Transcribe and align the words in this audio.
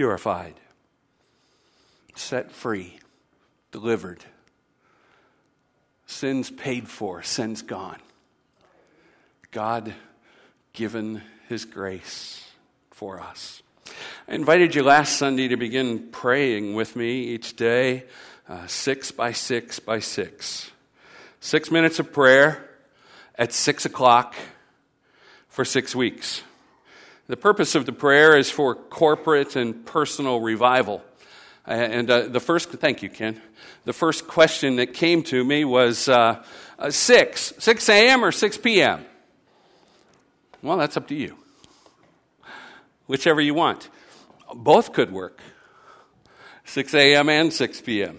purified, 0.00 0.54
set 2.14 2.50
free, 2.50 2.98
delivered, 3.70 4.24
sins 6.06 6.50
paid 6.50 6.88
for, 6.88 7.22
sins 7.22 7.60
gone. 7.60 7.98
God 9.50 9.92
given 10.72 11.20
his 11.50 11.66
grace 11.66 12.48
for 12.90 13.20
us. 13.20 13.62
I 14.26 14.36
invited 14.36 14.74
you 14.74 14.82
last 14.82 15.18
Sunday 15.18 15.48
to 15.48 15.58
begin 15.58 16.08
praying 16.10 16.72
with 16.72 16.96
me 16.96 17.24
each 17.24 17.54
day, 17.54 18.04
uh, 18.48 18.66
six 18.68 19.12
by 19.12 19.32
six 19.32 19.80
by 19.80 19.98
six. 19.98 20.70
Six 21.40 21.70
minutes 21.70 21.98
of 21.98 22.10
prayer 22.10 22.70
at 23.34 23.52
six 23.52 23.84
o'clock 23.84 24.34
for 25.50 25.66
six 25.66 25.94
weeks. 25.94 26.40
The 27.30 27.36
purpose 27.36 27.76
of 27.76 27.86
the 27.86 27.92
prayer 27.92 28.36
is 28.36 28.50
for 28.50 28.74
corporate 28.74 29.54
and 29.54 29.86
personal 29.86 30.40
revival. 30.40 31.00
And 31.64 32.10
uh, 32.10 32.22
the 32.22 32.40
first, 32.40 32.70
thank 32.70 33.04
you, 33.04 33.08
Ken. 33.08 33.40
The 33.84 33.92
first 33.92 34.26
question 34.26 34.74
that 34.76 34.94
came 34.94 35.22
to 35.22 35.44
me 35.44 35.64
was 35.64 36.08
uh, 36.08 36.42
uh, 36.76 36.90
6, 36.90 37.54
6 37.56 37.88
a.m. 37.88 38.24
or 38.24 38.32
6 38.32 38.58
p.m.? 38.58 39.06
Well, 40.60 40.76
that's 40.76 40.96
up 40.96 41.06
to 41.06 41.14
you. 41.14 41.36
Whichever 43.06 43.40
you 43.40 43.54
want. 43.54 43.90
Both 44.52 44.92
could 44.92 45.12
work 45.12 45.40
6 46.64 46.92
a.m. 46.94 47.28
and 47.28 47.52
6 47.52 47.80
p.m. 47.82 48.18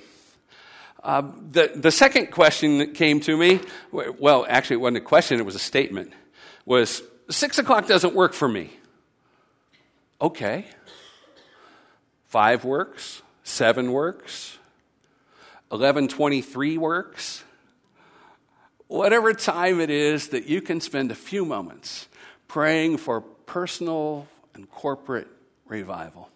Uh, 1.03 1.23
the, 1.49 1.69
the 1.75 1.91
second 1.91 2.27
question 2.27 2.77
that 2.77 2.93
came 2.93 3.19
to 3.19 3.35
me, 3.35 3.59
well, 3.91 4.45
actually, 4.47 4.75
it 4.75 4.79
wasn't 4.79 4.99
a 4.99 5.01
question, 5.01 5.37
it 5.37 5.45
was 5.45 5.55
a 5.55 5.59
statement, 5.59 6.13
was 6.65 7.03
6 7.29 7.57
o'clock 7.59 7.87
doesn't 7.87 8.15
work 8.15 8.31
for 8.31 8.47
me. 8.47 8.71
Okay. 10.21 10.65
Five 12.27 12.63
works, 12.63 13.23
seven 13.43 13.91
works, 13.91 14.59
1123 15.69 16.77
works. 16.77 17.43
Whatever 18.87 19.33
time 19.33 19.79
it 19.79 19.89
is 19.89 20.29
that 20.29 20.47
you 20.47 20.61
can 20.61 20.79
spend 20.79 21.11
a 21.11 21.15
few 21.15 21.43
moments 21.43 22.07
praying 22.47 22.97
for 22.97 23.21
personal 23.21 24.27
and 24.53 24.69
corporate 24.69 25.27
revival. 25.65 26.29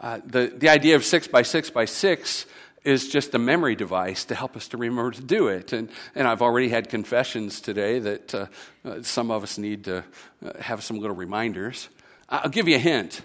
Uh, 0.00 0.20
the, 0.24 0.52
the 0.56 0.68
idea 0.68 0.96
of 0.96 1.04
six 1.04 1.28
by 1.28 1.42
six 1.42 1.68
by 1.68 1.84
six 1.84 2.46
is 2.84 3.10
just 3.10 3.34
a 3.34 3.38
memory 3.38 3.74
device 3.74 4.24
to 4.24 4.34
help 4.34 4.56
us 4.56 4.68
to 4.68 4.78
remember 4.78 5.10
to 5.10 5.20
do 5.20 5.48
it. 5.48 5.72
And, 5.74 5.90
and 6.14 6.26
I've 6.26 6.40
already 6.40 6.70
had 6.70 6.88
confessions 6.88 7.60
today 7.60 7.98
that 7.98 8.34
uh, 8.34 8.46
uh, 8.84 9.02
some 9.02 9.30
of 9.30 9.42
us 9.42 9.58
need 9.58 9.84
to 9.84 10.04
uh, 10.44 10.52
have 10.60 10.82
some 10.82 10.98
little 10.98 11.16
reminders. 11.16 11.90
I'll 12.30 12.48
give 12.48 12.68
you 12.68 12.76
a 12.76 12.80
hint. 12.80 13.22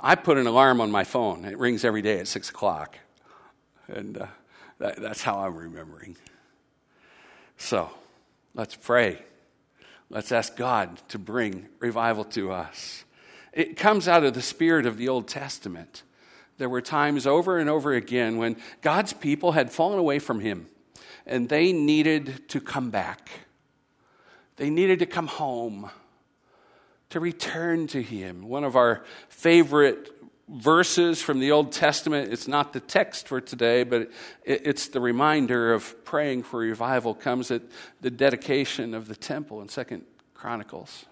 I 0.00 0.14
put 0.14 0.38
an 0.38 0.46
alarm 0.46 0.80
on 0.80 0.90
my 0.90 1.02
phone. 1.04 1.44
It 1.44 1.58
rings 1.58 1.84
every 1.84 2.02
day 2.02 2.20
at 2.20 2.28
6 2.28 2.50
o'clock. 2.50 2.96
And 3.88 4.18
uh, 4.18 4.26
that, 4.78 5.00
that's 5.00 5.22
how 5.22 5.40
I'm 5.40 5.56
remembering. 5.56 6.16
So 7.56 7.90
let's 8.54 8.76
pray. 8.76 9.22
Let's 10.10 10.30
ask 10.30 10.54
God 10.56 11.00
to 11.08 11.18
bring 11.18 11.66
revival 11.80 12.24
to 12.24 12.52
us. 12.52 13.04
It 13.52 13.76
comes 13.76 14.06
out 14.06 14.22
of 14.22 14.34
the 14.34 14.42
spirit 14.42 14.86
of 14.86 14.96
the 14.96 15.08
Old 15.08 15.26
Testament. 15.26 16.04
There 16.58 16.68
were 16.68 16.82
times 16.82 17.26
over 17.26 17.58
and 17.58 17.68
over 17.68 17.94
again 17.94 18.36
when 18.36 18.56
God's 18.80 19.12
people 19.12 19.52
had 19.52 19.72
fallen 19.72 19.98
away 19.98 20.20
from 20.20 20.40
Him 20.40 20.68
and 21.26 21.48
they 21.48 21.72
needed 21.72 22.48
to 22.50 22.60
come 22.60 22.90
back. 22.90 23.28
They 24.56 24.70
needed 24.70 25.00
to 25.00 25.06
come 25.06 25.26
home 25.26 25.90
to 27.10 27.20
return 27.20 27.86
to 27.88 28.02
Him. 28.02 28.48
One 28.48 28.64
of 28.64 28.76
our 28.76 29.04
favorite 29.28 30.12
verses 30.48 31.20
from 31.20 31.40
the 31.40 31.50
Old 31.50 31.72
Testament, 31.72 32.32
it's 32.32 32.46
not 32.46 32.72
the 32.72 32.80
text 32.80 33.28
for 33.28 33.40
today, 33.40 33.82
but 33.82 34.10
it's 34.44 34.88
the 34.88 35.00
reminder 35.00 35.72
of 35.72 36.04
praying 36.04 36.44
for 36.44 36.60
revival, 36.60 37.14
comes 37.14 37.50
at 37.50 37.62
the 38.00 38.10
dedication 38.10 38.94
of 38.94 39.08
the 39.08 39.16
temple 39.16 39.60
in 39.60 39.68
Second 39.68 40.04
Chronicles. 40.34 41.04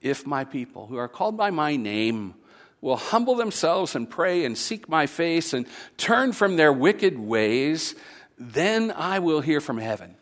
If 0.00 0.26
my 0.26 0.44
people 0.44 0.86
who 0.86 0.96
are 0.96 1.08
called 1.08 1.36
by 1.36 1.50
my 1.50 1.76
name 1.76 2.34
will 2.80 2.96
humble 2.96 3.34
themselves 3.34 3.96
and 3.96 4.08
pray 4.08 4.44
and 4.44 4.56
seek 4.56 4.88
my 4.88 5.06
face 5.06 5.52
and 5.52 5.66
turn 5.96 6.32
from 6.32 6.54
their 6.54 6.72
wicked 6.72 7.18
ways, 7.18 7.96
then 8.38 8.92
I 8.92 9.18
will 9.18 9.40
hear 9.40 9.60
from 9.60 9.78
heaven 9.78 10.14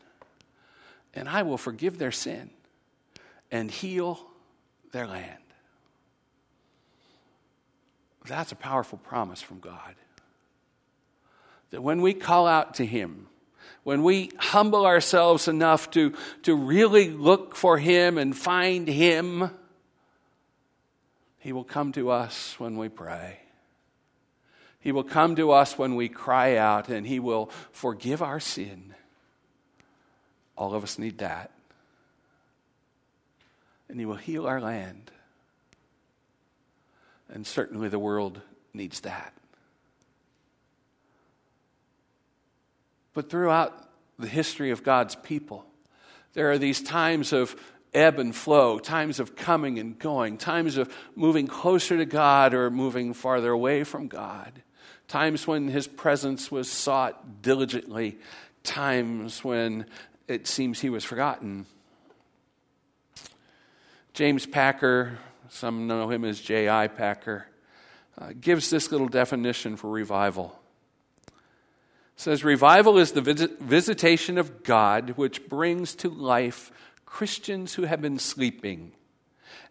and 1.12 1.28
I 1.28 1.43
will 1.43 1.58
forgive 1.58 1.98
their 1.98 2.12
sin 2.12 2.50
and 3.50 3.70
heal 3.70 4.26
their 4.92 5.06
land. 5.06 5.38
That's 8.26 8.52
a 8.52 8.56
powerful 8.56 8.98
promise 8.98 9.41
from 9.41 9.60
God. 9.60 9.94
That 11.70 11.82
when 11.82 12.00
we 12.00 12.14
call 12.14 12.47
out 12.47 12.74
to 12.74 12.86
Him, 12.86 13.28
when 13.84 14.02
we 14.02 14.30
humble 14.38 14.84
ourselves 14.84 15.48
enough 15.48 15.91
to, 15.92 16.14
to 16.42 16.54
really 16.54 17.08
look 17.08 17.54
for 17.54 17.78
Him 17.78 18.19
and 18.19 18.36
find 18.36 18.88
Him, 18.88 19.50
He 21.38 21.52
will 21.52 21.64
come 21.64 21.92
to 21.92 22.10
us 22.10 22.58
when 22.58 22.76
we 22.76 22.88
pray. 22.88 23.38
He 24.80 24.92
will 24.92 25.04
come 25.04 25.36
to 25.36 25.52
us 25.52 25.78
when 25.78 25.94
we 25.96 26.08
cry 26.08 26.56
out, 26.56 26.88
and 26.88 27.06
He 27.06 27.20
will 27.20 27.50
forgive 27.72 28.22
our 28.22 28.41
sin. 28.41 28.94
All 30.56 30.75
of 30.75 30.82
us 30.82 30.98
need 30.98 31.19
that 31.19 31.50
and 33.88 33.98
He 33.98 34.06
will 34.06 34.16
heal 34.16 34.47
our 34.47 34.60
land. 34.60 35.10
And 37.28 37.47
certainly 37.47 37.88
the 37.88 37.98
world 37.98 38.41
needs 38.72 39.00
that. 39.00 39.32
But 43.14 43.30
throughout 43.30 43.88
the 44.19 44.28
history 44.28 44.70
of 44.70 44.82
God's 44.82 45.14
people, 45.16 45.64
there 46.34 46.50
are 46.50 46.58
these 46.58 46.82
times 46.82 47.32
of 47.32 47.56
ebb 47.94 48.19
and 48.19 48.34
flow, 48.34 48.78
times 48.78 49.19
of 49.19 49.34
coming 49.34 49.78
and 49.78 49.98
going, 49.98 50.36
times 50.36 50.76
of 50.76 50.94
moving 51.14 51.46
closer 51.46 51.96
to 51.96 52.04
God 52.04 52.52
or 52.52 52.70
moving 52.70 53.14
farther 53.14 53.50
away 53.50 53.84
from 53.84 54.06
God, 54.06 54.62
times 55.08 55.46
when 55.46 55.69
His 55.69 55.86
presence 55.86 56.50
was 56.50 56.70
sought 56.70 57.41
diligently, 57.41 58.19
times 58.62 59.42
when 59.42 59.86
it 60.28 60.46
seems 60.46 60.80
He 60.80 60.91
was 60.91 61.04
forgotten. 61.04 61.64
James 64.16 64.47
Packer, 64.47 65.19
some 65.50 65.87
know 65.87 66.09
him 66.09 66.25
as 66.25 66.41
J.I. 66.41 66.88
Packer, 66.88 67.47
uh, 68.16 68.32
gives 68.41 68.71
this 68.71 68.91
little 68.91 69.09
definition 69.09 69.77
for 69.77 69.91
revival. 69.91 70.59
It 71.27 71.32
says, 72.16 72.43
Revival 72.43 72.97
is 72.97 73.12
the 73.12 73.21
visit- 73.21 73.60
visitation 73.60 74.38
of 74.38 74.62
God 74.62 75.10
which 75.19 75.47
brings 75.50 75.94
to 75.97 76.09
life 76.09 76.72
Christians 77.05 77.75
who 77.75 77.82
have 77.82 78.00
been 78.00 78.19
sleeping 78.19 78.93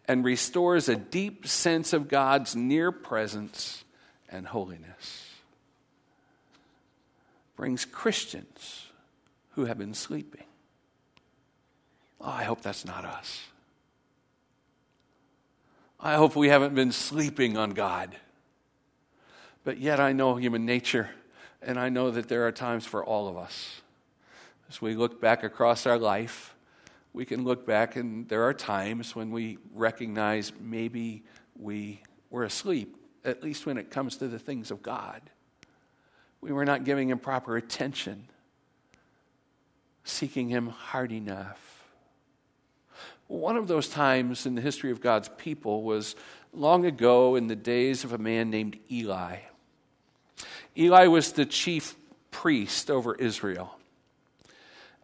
and 0.07 0.23
restores 0.23 0.87
a 0.87 0.95
deep 0.95 1.47
sense 1.47 1.91
of 1.91 2.07
God's 2.07 2.55
near 2.55 2.91
presence 2.91 3.83
and 4.29 4.45
holiness. 4.45 5.27
Brings 7.55 7.83
Christians 7.83 8.89
who 9.53 9.65
have 9.65 9.79
been 9.79 9.95
sleeping. 9.95 10.45
Oh, 12.21 12.29
I 12.29 12.43
hope 12.43 12.61
that's 12.61 12.85
not 12.85 13.05
us. 13.05 13.41
I 16.05 16.17
hope 16.17 16.35
we 16.35 16.49
haven't 16.49 16.75
been 16.75 16.91
sleeping 16.91 17.57
on 17.57 17.71
God. 17.71 18.15
But 19.63 19.79
yet 19.79 19.99
I 19.99 20.11
know 20.11 20.35
human 20.35 20.63
nature, 20.63 21.09
and 21.63 21.79
I 21.79 21.89
know 21.89 22.11
that 22.11 22.29
there 22.29 22.45
are 22.45 22.51
times 22.51 22.85
for 22.85 23.03
all 23.03 23.27
of 23.27 23.37
us. 23.37 23.81
As 24.69 24.79
we 24.79 24.93
look 24.93 25.19
back 25.19 25.43
across 25.43 25.87
our 25.87 25.97
life, 25.97 26.53
we 27.11 27.25
can 27.25 27.43
look 27.43 27.65
back, 27.65 27.95
and 27.95 28.29
there 28.29 28.43
are 28.43 28.53
times 28.53 29.15
when 29.15 29.31
we 29.31 29.57
recognize 29.73 30.51
maybe 30.61 31.23
we 31.59 32.03
were 32.29 32.43
asleep, 32.43 32.95
at 33.23 33.41
least 33.41 33.65
when 33.65 33.79
it 33.79 33.89
comes 33.89 34.17
to 34.17 34.27
the 34.27 34.37
things 34.37 34.69
of 34.69 34.83
God. 34.83 35.23
We 36.39 36.51
were 36.51 36.65
not 36.65 36.83
giving 36.83 37.09
Him 37.09 37.17
proper 37.17 37.57
attention, 37.57 38.27
seeking 40.03 40.49
Him 40.49 40.67
hard 40.67 41.11
enough. 41.11 41.74
One 43.27 43.57
of 43.57 43.67
those 43.67 43.89
times 43.89 44.45
in 44.45 44.55
the 44.55 44.61
history 44.61 44.91
of 44.91 45.01
God's 45.01 45.29
people 45.37 45.83
was 45.83 46.15
long 46.53 46.85
ago 46.85 47.35
in 47.35 47.47
the 47.47 47.55
days 47.55 48.03
of 48.03 48.13
a 48.13 48.17
man 48.17 48.49
named 48.49 48.77
Eli. 48.91 49.37
Eli 50.77 51.07
was 51.07 51.33
the 51.33 51.45
chief 51.45 51.95
priest 52.31 52.91
over 52.91 53.15
Israel. 53.15 53.77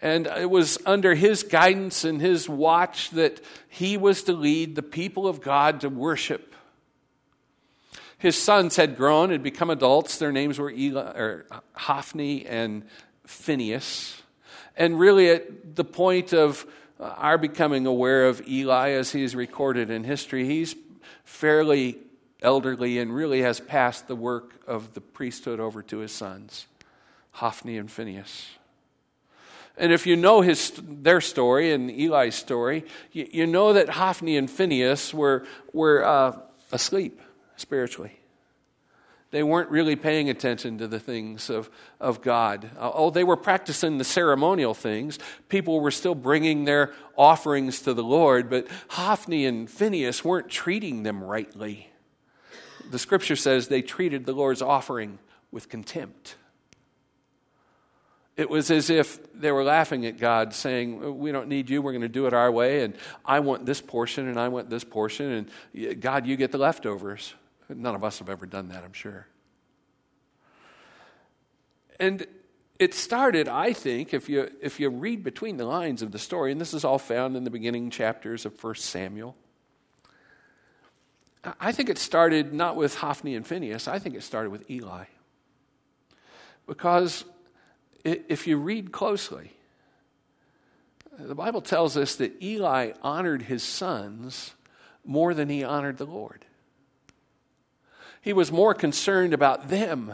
And 0.01 0.27
it 0.27 0.49
was 0.49 0.79
under 0.85 1.13
his 1.13 1.43
guidance 1.43 2.03
and 2.03 2.19
his 2.19 2.49
watch 2.49 3.11
that 3.11 3.39
he 3.69 3.97
was 3.97 4.23
to 4.23 4.33
lead 4.33 4.75
the 4.75 4.83
people 4.83 5.27
of 5.27 5.41
God 5.41 5.81
to 5.81 5.89
worship. 5.89 6.55
His 8.17 8.35
sons 8.37 8.75
had 8.75 8.97
grown 8.97 9.31
and 9.31 9.43
become 9.43 9.69
adults. 9.69 10.17
Their 10.17 10.31
names 10.31 10.59
were 10.59 10.69
Eli, 10.71 11.11
or 11.17 11.45
Hophni 11.73 12.45
and 12.45 12.83
Phinehas. 13.25 14.21
And 14.75 14.99
really, 14.99 15.29
at 15.29 15.75
the 15.75 15.83
point 15.83 16.33
of 16.33 16.65
our 17.01 17.37
becoming 17.37 17.85
aware 17.85 18.27
of 18.27 18.47
Eli 18.47 18.91
as 18.91 19.11
he 19.11 19.23
is 19.23 19.35
recorded 19.35 19.89
in 19.89 20.03
history, 20.03 20.45
he's 20.45 20.75
fairly 21.23 21.97
elderly 22.41 22.99
and 22.99 23.13
really 23.13 23.41
has 23.41 23.59
passed 23.59 24.07
the 24.07 24.15
work 24.15 24.61
of 24.67 24.93
the 24.93 25.01
priesthood 25.01 25.59
over 25.59 25.81
to 25.83 25.97
his 25.97 26.11
sons, 26.11 26.67
Hophni 27.31 27.77
and 27.77 27.89
Phinehas. 27.89 28.49
And 29.77 29.91
if 29.91 30.05
you 30.05 30.15
know 30.15 30.41
his, 30.41 30.73
their 30.77 31.21
story 31.21 31.71
and 31.71 31.89
Eli's 31.89 32.35
story, 32.35 32.85
you, 33.11 33.27
you 33.31 33.47
know 33.47 33.73
that 33.73 33.89
Hophni 33.89 34.37
and 34.37 34.49
Phinehas 34.49 35.13
were, 35.13 35.45
were 35.73 36.05
uh, 36.05 36.37
asleep 36.71 37.19
spiritually. 37.55 38.20
They 39.31 39.43
weren't 39.43 39.69
really 39.69 39.95
paying 39.95 40.29
attention 40.29 40.77
to 40.79 40.87
the 40.87 40.99
things 40.99 41.49
of, 41.49 41.69
of 42.01 42.21
God. 42.21 42.69
Uh, 42.77 42.91
oh, 42.93 43.09
they 43.09 43.23
were 43.23 43.37
practicing 43.37 43.97
the 43.97 44.03
ceremonial 44.03 44.73
things. 44.73 45.19
People 45.47 45.79
were 45.79 45.91
still 45.91 46.15
bringing 46.15 46.65
their 46.65 46.93
offerings 47.17 47.81
to 47.83 47.93
the 47.93 48.03
Lord, 48.03 48.49
but 48.49 48.67
Hophni 48.89 49.45
and 49.45 49.69
Phinehas 49.69 50.25
weren't 50.25 50.49
treating 50.49 51.03
them 51.03 51.23
rightly. 51.23 51.89
The 52.89 52.99
scripture 52.99 53.37
says 53.37 53.69
they 53.69 53.81
treated 53.81 54.25
the 54.25 54.33
Lord's 54.33 54.61
offering 54.61 55.17
with 55.49 55.69
contempt. 55.69 56.35
It 58.35 58.49
was 58.49 58.69
as 58.69 58.89
if 58.89 59.19
they 59.33 59.51
were 59.51 59.63
laughing 59.63 60.05
at 60.05 60.17
God, 60.17 60.53
saying, 60.53 61.19
We 61.19 61.31
don't 61.31 61.47
need 61.47 61.69
you, 61.69 61.81
we're 61.81 61.91
going 61.91 62.01
to 62.01 62.09
do 62.09 62.27
it 62.27 62.33
our 62.33 62.51
way, 62.51 62.83
and 62.83 62.95
I 63.23 63.39
want 63.39 63.65
this 63.65 63.81
portion, 63.81 64.27
and 64.27 64.37
I 64.37 64.49
want 64.49 64.69
this 64.69 64.83
portion, 64.83 65.47
and 65.73 66.01
God, 66.01 66.25
you 66.25 66.35
get 66.35 66.51
the 66.51 66.57
leftovers. 66.57 67.33
None 67.77 67.95
of 67.95 68.03
us 68.03 68.19
have 68.19 68.29
ever 68.29 68.45
done 68.45 68.69
that, 68.69 68.83
I'm 68.83 68.93
sure. 68.93 69.27
And 71.99 72.25
it 72.79 72.93
started, 72.95 73.47
I 73.47 73.73
think, 73.73 74.13
if 74.13 74.27
you, 74.27 74.49
if 74.59 74.79
you 74.79 74.89
read 74.89 75.23
between 75.23 75.57
the 75.57 75.65
lines 75.65 76.01
of 76.01 76.11
the 76.11 76.19
story, 76.19 76.51
and 76.51 76.59
this 76.59 76.73
is 76.73 76.83
all 76.83 76.97
found 76.97 77.35
in 77.35 77.43
the 77.43 77.51
beginning 77.51 77.91
chapters 77.91 78.45
of 78.45 78.61
1 78.61 78.75
Samuel. 78.75 79.35
I 81.59 81.71
think 81.71 81.89
it 81.89 81.97
started 81.97 82.53
not 82.53 82.75
with 82.75 82.95
Hophni 82.95 83.35
and 83.35 83.45
Phinehas, 83.45 83.87
I 83.87 83.99
think 83.99 84.15
it 84.15 84.23
started 84.23 84.49
with 84.49 84.69
Eli. 84.69 85.05
Because 86.65 87.25
if 88.03 88.47
you 88.47 88.57
read 88.57 88.91
closely, 88.91 89.51
the 91.19 91.35
Bible 91.35 91.61
tells 91.61 91.97
us 91.97 92.15
that 92.15 92.41
Eli 92.41 92.93
honored 93.01 93.43
his 93.43 93.63
sons 93.63 94.53
more 95.05 95.33
than 95.33 95.49
he 95.49 95.63
honored 95.63 95.97
the 95.97 96.05
Lord. 96.05 96.45
He 98.21 98.33
was 98.33 98.51
more 98.51 98.73
concerned 98.73 99.33
about 99.33 99.69
them 99.69 100.13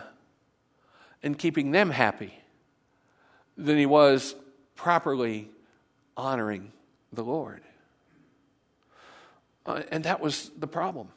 and 1.21 1.38
keeping 1.38 1.71
them 1.71 1.89
happy 1.89 2.33
than 3.57 3.77
he 3.77 3.86
was 3.86 4.36
properly 4.75 5.50
honoring 6.15 6.71
the 7.12 7.24
Lord. 7.24 7.62
Uh, 9.65 9.83
and 9.92 10.06
that 10.06 10.21
was 10.21 10.50
the 10.57 10.68
problem. 10.68 11.09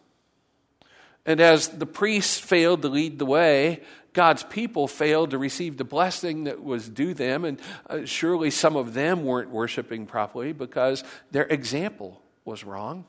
And 1.24 1.40
as 1.40 1.68
the 1.68 1.86
priests 1.86 2.38
failed 2.38 2.82
to 2.82 2.88
lead 2.88 3.18
the 3.18 3.26
way, 3.26 3.82
God's 4.12 4.42
people 4.42 4.88
failed 4.88 5.30
to 5.30 5.38
receive 5.38 5.76
the 5.76 5.84
blessing 5.84 6.44
that 6.44 6.64
was 6.64 6.88
due 6.88 7.14
them. 7.14 7.44
And 7.44 7.60
uh, 7.88 8.04
surely 8.04 8.50
some 8.50 8.74
of 8.74 8.94
them 8.94 9.24
weren't 9.24 9.50
worshiping 9.50 10.06
properly 10.06 10.52
because 10.52 11.04
their 11.30 11.44
example 11.44 12.20
was 12.44 12.64
wrong. 12.64 13.04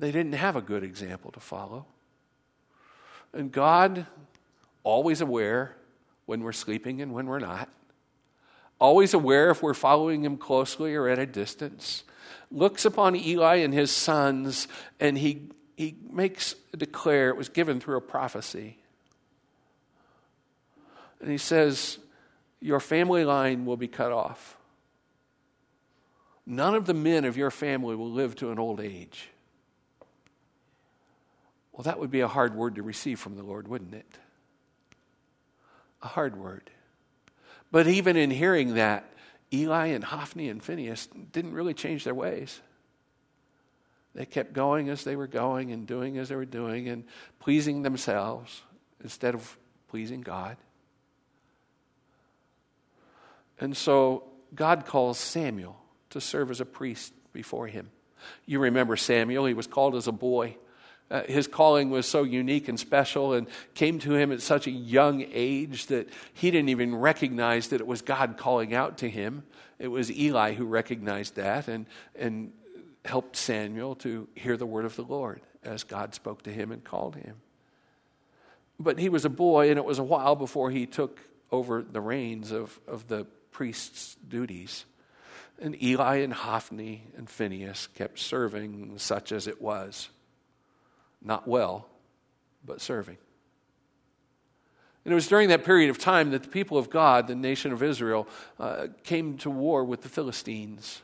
They 0.00 0.10
didn't 0.10 0.32
have 0.32 0.56
a 0.56 0.62
good 0.62 0.82
example 0.82 1.30
to 1.32 1.40
follow. 1.40 1.84
And 3.34 3.52
God, 3.52 4.06
always 4.82 5.20
aware 5.20 5.76
when 6.24 6.42
we're 6.42 6.52
sleeping 6.52 7.02
and 7.02 7.12
when 7.12 7.26
we're 7.26 7.38
not, 7.38 7.68
always 8.78 9.12
aware 9.12 9.50
if 9.50 9.62
we're 9.62 9.74
following 9.74 10.24
Him 10.24 10.38
closely 10.38 10.94
or 10.94 11.06
at 11.06 11.18
a 11.18 11.26
distance, 11.26 12.04
looks 12.50 12.86
upon 12.86 13.14
Eli 13.14 13.56
and 13.56 13.74
his 13.74 13.90
sons 13.90 14.68
and 14.98 15.18
he, 15.18 15.50
he 15.76 15.94
makes 16.10 16.54
a 16.72 16.78
declare, 16.78 17.28
it 17.28 17.36
was 17.36 17.50
given 17.50 17.78
through 17.78 17.98
a 17.98 18.00
prophecy. 18.00 18.78
And 21.20 21.30
he 21.30 21.36
says, 21.36 21.98
Your 22.58 22.80
family 22.80 23.26
line 23.26 23.66
will 23.66 23.76
be 23.76 23.86
cut 23.86 24.12
off. 24.12 24.56
None 26.46 26.74
of 26.74 26.86
the 26.86 26.94
men 26.94 27.26
of 27.26 27.36
your 27.36 27.50
family 27.50 27.94
will 27.94 28.10
live 28.10 28.34
to 28.36 28.50
an 28.50 28.58
old 28.58 28.80
age. 28.80 29.28
Well, 31.72 31.84
that 31.84 31.98
would 31.98 32.10
be 32.10 32.20
a 32.20 32.28
hard 32.28 32.54
word 32.54 32.74
to 32.76 32.82
receive 32.82 33.18
from 33.18 33.36
the 33.36 33.42
Lord, 33.42 33.68
wouldn't 33.68 33.94
it? 33.94 34.18
A 36.02 36.08
hard 36.08 36.36
word. 36.36 36.70
But 37.70 37.86
even 37.86 38.16
in 38.16 38.30
hearing 38.30 38.74
that, 38.74 39.04
Eli 39.52 39.88
and 39.88 40.04
Hophni 40.04 40.48
and 40.48 40.62
Phinehas 40.62 41.08
didn't 41.32 41.54
really 41.54 41.74
change 41.74 42.04
their 42.04 42.14
ways. 42.14 42.60
They 44.14 44.26
kept 44.26 44.52
going 44.52 44.88
as 44.88 45.04
they 45.04 45.14
were 45.14 45.28
going 45.28 45.70
and 45.70 45.86
doing 45.86 46.18
as 46.18 46.28
they 46.28 46.36
were 46.36 46.44
doing 46.44 46.88
and 46.88 47.04
pleasing 47.38 47.82
themselves 47.82 48.62
instead 49.02 49.34
of 49.34 49.56
pleasing 49.88 50.20
God. 50.20 50.56
And 53.60 53.76
so 53.76 54.24
God 54.54 54.86
calls 54.86 55.18
Samuel 55.18 55.80
to 56.10 56.20
serve 56.20 56.50
as 56.50 56.60
a 56.60 56.64
priest 56.64 57.12
before 57.32 57.66
him. 57.68 57.90
You 58.46 58.58
remember 58.58 58.96
Samuel, 58.96 59.46
he 59.46 59.54
was 59.54 59.66
called 59.66 59.94
as 59.94 60.08
a 60.08 60.12
boy. 60.12 60.56
Uh, 61.10 61.22
his 61.24 61.48
calling 61.48 61.90
was 61.90 62.06
so 62.06 62.22
unique 62.22 62.68
and 62.68 62.78
special 62.78 63.32
and 63.32 63.48
came 63.74 63.98
to 63.98 64.14
him 64.14 64.30
at 64.30 64.40
such 64.40 64.68
a 64.68 64.70
young 64.70 65.24
age 65.32 65.86
that 65.86 66.08
he 66.32 66.50
didn't 66.50 66.68
even 66.68 66.94
recognize 66.94 67.68
that 67.68 67.80
it 67.80 67.86
was 67.86 68.00
God 68.00 68.36
calling 68.36 68.74
out 68.74 68.98
to 68.98 69.10
him. 69.10 69.42
It 69.80 69.88
was 69.88 70.12
Eli 70.12 70.52
who 70.52 70.66
recognized 70.66 71.34
that 71.34 71.66
and, 71.66 71.86
and 72.14 72.52
helped 73.04 73.34
Samuel 73.34 73.96
to 73.96 74.28
hear 74.34 74.56
the 74.56 74.66
word 74.66 74.84
of 74.84 74.94
the 74.94 75.02
Lord 75.02 75.40
as 75.64 75.82
God 75.82 76.14
spoke 76.14 76.42
to 76.42 76.52
him 76.52 76.70
and 76.70 76.84
called 76.84 77.16
him. 77.16 77.36
But 78.78 78.98
he 78.98 79.08
was 79.08 79.24
a 79.24 79.30
boy, 79.30 79.68
and 79.68 79.78
it 79.78 79.84
was 79.84 79.98
a 79.98 80.04
while 80.04 80.36
before 80.36 80.70
he 80.70 80.86
took 80.86 81.20
over 81.52 81.82
the 81.82 82.00
reins 82.00 82.50
of, 82.50 82.78
of 82.86 83.08
the 83.08 83.26
priest's 83.50 84.16
duties. 84.26 84.86
And 85.60 85.80
Eli 85.82 86.18
and 86.18 86.32
Hophni 86.32 87.02
and 87.16 87.28
Phinehas 87.28 87.88
kept 87.88 88.18
serving 88.18 88.98
such 88.98 89.32
as 89.32 89.46
it 89.46 89.60
was. 89.60 90.08
Not 91.22 91.46
well, 91.46 91.86
but 92.64 92.80
serving. 92.80 93.18
And 95.04 95.12
it 95.12 95.14
was 95.14 95.28
during 95.28 95.48
that 95.48 95.64
period 95.64 95.90
of 95.90 95.98
time 95.98 96.30
that 96.30 96.42
the 96.42 96.48
people 96.48 96.76
of 96.76 96.90
God, 96.90 97.26
the 97.26 97.34
nation 97.34 97.72
of 97.72 97.82
Israel, 97.82 98.28
uh, 98.58 98.88
came 99.02 99.38
to 99.38 99.50
war 99.50 99.82
with 99.84 100.02
the 100.02 100.08
Philistines. 100.08 101.00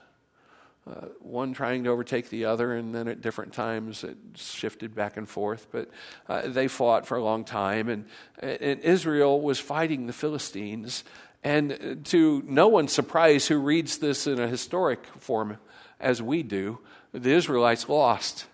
Uh, 0.88 1.06
one 1.18 1.52
trying 1.52 1.82
to 1.82 1.90
overtake 1.90 2.28
the 2.28 2.44
other, 2.44 2.74
and 2.74 2.94
then 2.94 3.08
at 3.08 3.20
different 3.20 3.52
times 3.52 4.04
it 4.04 4.16
shifted 4.36 4.94
back 4.94 5.16
and 5.16 5.28
forth. 5.28 5.66
But 5.72 5.90
uh, 6.28 6.42
they 6.46 6.68
fought 6.68 7.06
for 7.06 7.16
a 7.16 7.24
long 7.24 7.44
time, 7.44 7.88
and, 7.88 8.04
and 8.38 8.80
Israel 8.80 9.40
was 9.40 9.58
fighting 9.58 10.06
the 10.06 10.12
Philistines. 10.12 11.02
And 11.42 12.02
to 12.04 12.42
no 12.46 12.68
one's 12.68 12.92
surprise 12.92 13.48
who 13.48 13.58
reads 13.58 13.98
this 13.98 14.26
in 14.26 14.38
a 14.38 14.46
historic 14.46 15.04
form, 15.18 15.58
as 15.98 16.22
we 16.22 16.42
do, 16.44 16.78
the 17.12 17.32
Israelites 17.32 17.88
lost. 17.88 18.46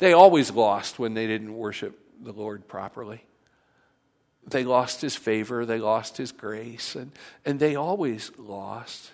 They 0.00 0.14
always 0.14 0.50
lost 0.50 0.98
when 0.98 1.12
they 1.12 1.26
didn't 1.26 1.54
worship 1.54 2.00
the 2.22 2.32
Lord 2.32 2.66
properly. 2.66 3.22
They 4.46 4.64
lost 4.64 5.02
his 5.02 5.14
favor, 5.14 5.66
they 5.66 5.78
lost 5.78 6.16
his 6.16 6.32
grace, 6.32 6.96
and, 6.96 7.12
and 7.44 7.60
they 7.60 7.76
always 7.76 8.32
lost. 8.38 9.12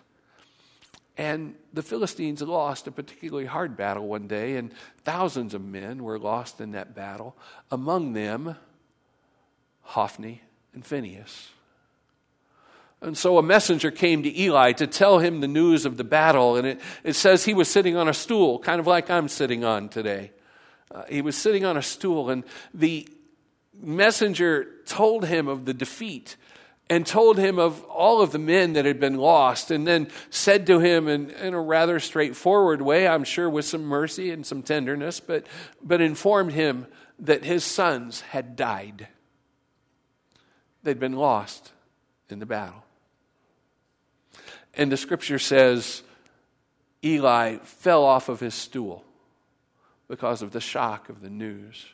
And 1.19 1.57
the 1.73 1.83
Philistines 1.83 2.41
lost 2.41 2.87
a 2.87 2.93
particularly 2.93 3.47
hard 3.47 3.77
battle 3.77 4.07
one 4.07 4.29
day, 4.29 4.57
and 4.57 4.73
thousands 5.03 5.55
of 5.55 5.65
men 5.65 6.05
were 6.05 6.21
lost 6.21 6.61
in 6.61 6.71
that 6.73 6.95
battle. 6.95 7.37
Among 7.73 8.13
them, 8.13 8.55
Hophni 9.83 10.41
and 10.73 10.87
Phinehas. 10.87 11.49
And 13.01 13.19
so 13.19 13.39
a 13.39 13.43
messenger 13.43 13.91
came 13.91 14.23
to 14.23 14.41
Eli 14.41 14.71
to 14.75 14.87
tell 14.87 15.19
him 15.19 15.41
the 15.41 15.49
news 15.49 15.85
of 15.85 15.97
the 15.97 16.05
battle, 16.05 16.55
and 16.55 16.65
it, 16.65 16.81
it 17.03 17.15
says 17.15 17.45
he 17.45 17.55
was 17.55 17.69
sitting 17.69 17.97
on 17.97 18.09
a 18.09 18.15
stool, 18.15 18.61
kind 18.61 18.79
of 18.79 18.87
like 18.87 19.11
I'm 19.11 19.27
sitting 19.27 19.65
on 19.65 19.89
today. 19.89 20.31
Uh, 20.91 21.03
he 21.09 21.23
was 21.23 21.37
sitting 21.37 21.65
on 21.65 21.77
a 21.77 21.83
stool, 21.83 22.31
and 22.31 22.45
the 22.73 23.09
messenger 23.81 24.69
told 24.87 25.25
him 25.25 25.49
of 25.49 25.65
the 25.65 25.75
defeat 25.75 26.37
and 26.89 27.05
told 27.05 27.37
him 27.37 27.59
of 27.59 27.83
all 27.85 28.23
of 28.23 28.31
the 28.31 28.39
men 28.39 28.75
that 28.75 28.85
had 28.85 29.01
been 29.01 29.17
lost, 29.17 29.73
and 29.73 29.87
then 29.87 30.09
said 30.31 30.67
to 30.69 30.79
him 30.79 31.09
in, 31.09 31.31
in 31.31 31.53
a 31.53 31.61
rather 31.61 31.99
straightforward 31.99 32.81
way, 32.81 33.09
I'm 33.09 33.25
sure 33.25 33.51
with 33.51 33.65
some 33.65 33.83
mercy 33.83 34.31
and 34.31 34.47
some 34.47 34.63
tenderness, 34.63 35.19
but, 35.19 35.47
but 35.83 36.01
informed 36.01 36.53
him 36.53 36.87
that 37.19 37.45
his 37.45 37.65
sons 37.65 38.21
had 38.21 38.55
died. 38.55 39.09
They'd 40.85 41.01
been 41.01 41.17
lost 41.17 41.73
in 42.31 42.39
the 42.39 42.47
battle. 42.47 42.85
And 44.75 44.93
the 44.93 44.97
scripture 44.97 45.41
says 45.41 46.03
Eli 47.03 47.57
fell 47.65 48.05
off 48.05 48.29
of 48.29 48.39
his 48.39 48.55
stool 48.55 49.06
because 50.09 50.43
of 50.43 50.53
the 50.53 50.61
shock 50.61 51.09
of 51.09 51.21
the 51.21 51.31
news. 51.31 51.87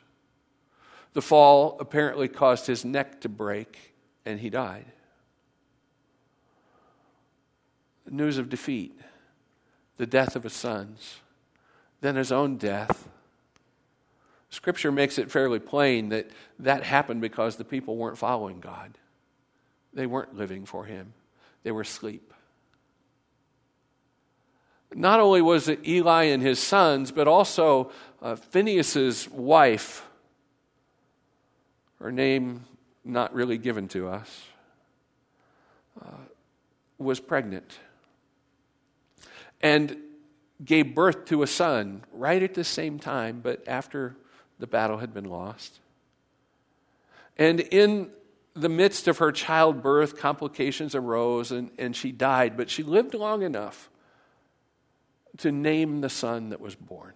The 1.13 1.21
fall 1.21 1.77
apparently 1.79 2.27
caused 2.27 2.67
his 2.67 2.83
neck 2.83 3.21
to 3.21 3.29
break, 3.29 3.93
and 4.25 4.39
he 4.39 4.49
died. 4.49 4.85
The 8.05 8.11
news 8.11 8.37
of 8.37 8.49
defeat, 8.49 8.99
the 9.97 10.05
death 10.05 10.35
of 10.35 10.43
his 10.43 10.53
sons, 10.53 11.17
then 12.01 12.15
his 12.15 12.31
own 12.31 12.57
death. 12.57 13.07
Scripture 14.49 14.91
makes 14.91 15.17
it 15.17 15.31
fairly 15.31 15.59
plain 15.59 16.09
that 16.09 16.29
that 16.59 16.83
happened 16.83 17.21
because 17.21 17.55
the 17.55 17.63
people 17.63 17.95
weren't 17.95 18.17
following 18.17 18.59
God. 18.59 18.97
They 19.93 20.05
weren't 20.05 20.35
living 20.35 20.65
for 20.65 20.85
Him, 20.85 21.13
they 21.63 21.71
were 21.71 21.81
asleep. 21.81 22.33
Not 24.95 25.19
only 25.19 25.41
was 25.41 25.67
it 25.67 25.87
Eli 25.87 26.23
and 26.25 26.41
his 26.41 26.59
sons, 26.59 27.11
but 27.11 27.27
also 27.27 27.91
uh, 28.21 28.35
Phinehas's 28.35 29.29
wife, 29.29 30.05
her 31.99 32.11
name 32.11 32.65
not 33.03 33.33
really 33.33 33.57
given 33.57 33.87
to 33.89 34.07
us, 34.07 34.43
uh, 36.01 36.09
was 36.97 37.19
pregnant 37.19 37.79
and 39.61 39.97
gave 40.63 40.93
birth 40.93 41.25
to 41.25 41.43
a 41.43 41.47
son 41.47 42.03
right 42.13 42.43
at 42.43 42.53
the 42.53 42.63
same 42.63 42.99
time, 42.99 43.39
but 43.41 43.63
after 43.67 44.15
the 44.59 44.67
battle 44.67 44.97
had 44.97 45.13
been 45.13 45.25
lost. 45.25 45.79
And 47.37 47.59
in 47.59 48.09
the 48.53 48.69
midst 48.69 49.07
of 49.07 49.17
her 49.17 49.31
childbirth, 49.31 50.17
complications 50.17 50.93
arose 50.93 51.51
and, 51.51 51.71
and 51.79 51.95
she 51.95 52.11
died, 52.11 52.55
but 52.55 52.69
she 52.69 52.83
lived 52.83 53.13
long 53.13 53.41
enough 53.41 53.89
to 55.37 55.51
name 55.51 56.01
the 56.01 56.09
son 56.09 56.49
that 56.49 56.61
was 56.61 56.75
born. 56.75 57.13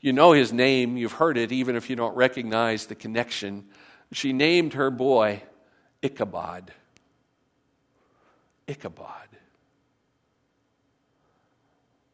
You 0.00 0.12
know 0.12 0.32
his 0.32 0.52
name, 0.52 0.96
you've 0.96 1.12
heard 1.12 1.36
it, 1.36 1.52
even 1.52 1.76
if 1.76 1.90
you 1.90 1.96
don't 1.96 2.16
recognize 2.16 2.86
the 2.86 2.94
connection. 2.94 3.66
She 4.12 4.32
named 4.32 4.74
her 4.74 4.90
boy 4.90 5.42
Ichabod. 6.02 6.72
Ichabod. 8.66 9.28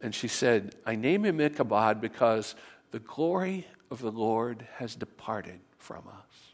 And 0.00 0.14
she 0.14 0.28
said, 0.28 0.75
I 0.87 0.96
name 0.96 1.25
him 1.25 1.40
Ichabod 1.40 2.00
because 2.00 2.54
the 2.90 3.00
glory 3.00 3.66
of 3.90 4.00
the 4.00 4.10
Lord 4.10 4.66
has 4.76 4.94
departed 4.94 5.60
from 5.78 6.08
us. 6.08 6.52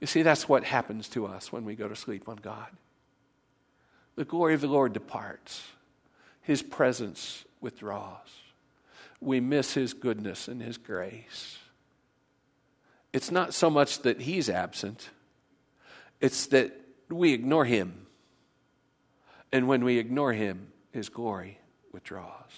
You 0.00 0.06
see, 0.06 0.22
that's 0.22 0.48
what 0.48 0.64
happens 0.64 1.08
to 1.10 1.26
us 1.26 1.52
when 1.52 1.64
we 1.64 1.74
go 1.76 1.86
to 1.86 1.94
sleep 1.94 2.28
on 2.28 2.36
God. 2.36 2.68
The 4.16 4.24
glory 4.24 4.54
of 4.54 4.62
the 4.62 4.66
Lord 4.66 4.92
departs, 4.92 5.62
His 6.42 6.62
presence 6.62 7.44
withdraws. 7.60 8.28
We 9.20 9.40
miss 9.40 9.74
His 9.74 9.92
goodness 9.92 10.48
and 10.48 10.62
His 10.62 10.78
grace. 10.78 11.58
It's 13.12 13.30
not 13.30 13.54
so 13.54 13.68
much 13.70 14.00
that 14.00 14.20
He's 14.22 14.48
absent, 14.48 15.10
it's 16.20 16.46
that 16.46 16.72
we 17.08 17.32
ignore 17.32 17.64
Him. 17.64 18.06
And 19.52 19.66
when 19.66 19.84
we 19.84 19.98
ignore 19.98 20.32
Him, 20.32 20.68
His 20.92 21.08
glory 21.08 21.58
withdraws. 21.92 22.52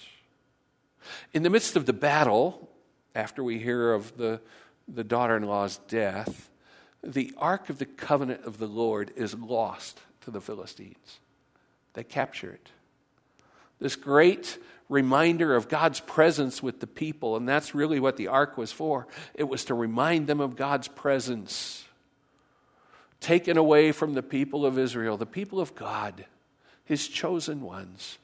In 1.33 1.43
the 1.43 1.49
midst 1.49 1.75
of 1.75 1.85
the 1.85 1.93
battle, 1.93 2.69
after 3.15 3.43
we 3.43 3.59
hear 3.59 3.93
of 3.93 4.15
the, 4.17 4.39
the 4.87 5.03
daughter 5.03 5.35
in 5.35 5.43
law's 5.43 5.77
death, 5.87 6.49
the 7.03 7.33
Ark 7.37 7.69
of 7.69 7.79
the 7.79 7.85
Covenant 7.85 8.45
of 8.45 8.57
the 8.57 8.67
Lord 8.67 9.11
is 9.15 9.35
lost 9.35 9.99
to 10.21 10.31
the 10.31 10.39
Philistines. 10.39 11.19
They 11.93 12.03
capture 12.03 12.51
it. 12.51 12.69
This 13.83 13.97
great 13.97 14.57
reminder 14.87 15.53
of 15.57 15.67
God's 15.67 15.99
presence 15.99 16.63
with 16.63 16.79
the 16.79 16.87
people, 16.87 17.35
and 17.35 17.49
that's 17.49 17.75
really 17.75 17.99
what 17.99 18.15
the 18.15 18.29
ark 18.29 18.57
was 18.57 18.71
for. 18.71 19.07
It 19.33 19.43
was 19.43 19.65
to 19.65 19.73
remind 19.73 20.27
them 20.27 20.39
of 20.39 20.55
God's 20.55 20.87
presence. 20.87 21.83
Taken 23.19 23.57
away 23.57 23.91
from 23.91 24.13
the 24.13 24.23
people 24.23 24.65
of 24.65 24.79
Israel, 24.79 25.17
the 25.17 25.25
people 25.25 25.59
of 25.59 25.75
God, 25.75 26.23
his 26.85 27.09
chosen 27.09 27.59
ones, 27.59 28.19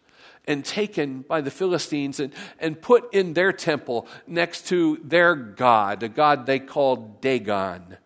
and 0.48 0.64
taken 0.64 1.24
by 1.24 1.42
the 1.42 1.52
Philistines 1.52 2.22
and, 2.22 2.32
and 2.58 2.82
put 2.82 3.14
in 3.14 3.34
their 3.34 3.52
temple 3.52 4.08
next 4.26 4.68
to 4.68 4.98
their 5.04 5.36
God, 5.36 6.04
a 6.04 6.08
God 6.08 6.46
they 6.46 6.60
called 6.60 7.20
Dagon 7.20 7.98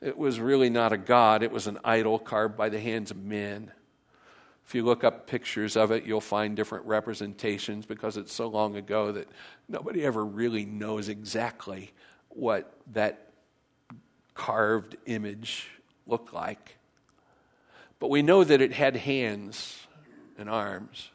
it 0.00 0.18
was 0.18 0.40
really 0.40 0.68
not 0.68 0.92
a 0.92 0.96
god, 0.96 1.44
it 1.44 1.52
was 1.52 1.68
an 1.68 1.78
idol 1.84 2.18
carved 2.18 2.56
by 2.56 2.68
the 2.68 2.80
hands 2.80 3.12
of 3.12 3.18
men. 3.18 3.70
If 4.66 4.74
you 4.74 4.84
look 4.84 5.04
up 5.04 5.26
pictures 5.26 5.76
of 5.76 5.90
it, 5.90 6.04
you'll 6.04 6.20
find 6.20 6.56
different 6.56 6.86
representations 6.86 7.84
because 7.84 8.16
it's 8.16 8.32
so 8.32 8.46
long 8.46 8.76
ago 8.76 9.12
that 9.12 9.28
nobody 9.68 10.04
ever 10.04 10.24
really 10.24 10.64
knows 10.64 11.08
exactly 11.08 11.92
what 12.28 12.72
that 12.92 13.32
carved 14.34 14.96
image 15.06 15.68
looked 16.06 16.32
like. 16.32 16.76
But 17.98 18.10
we 18.10 18.22
know 18.22 18.44
that 18.44 18.60
it 18.60 18.72
had 18.72 18.96
hands 18.96 19.78
and 20.38 20.48
arms. 20.48 21.10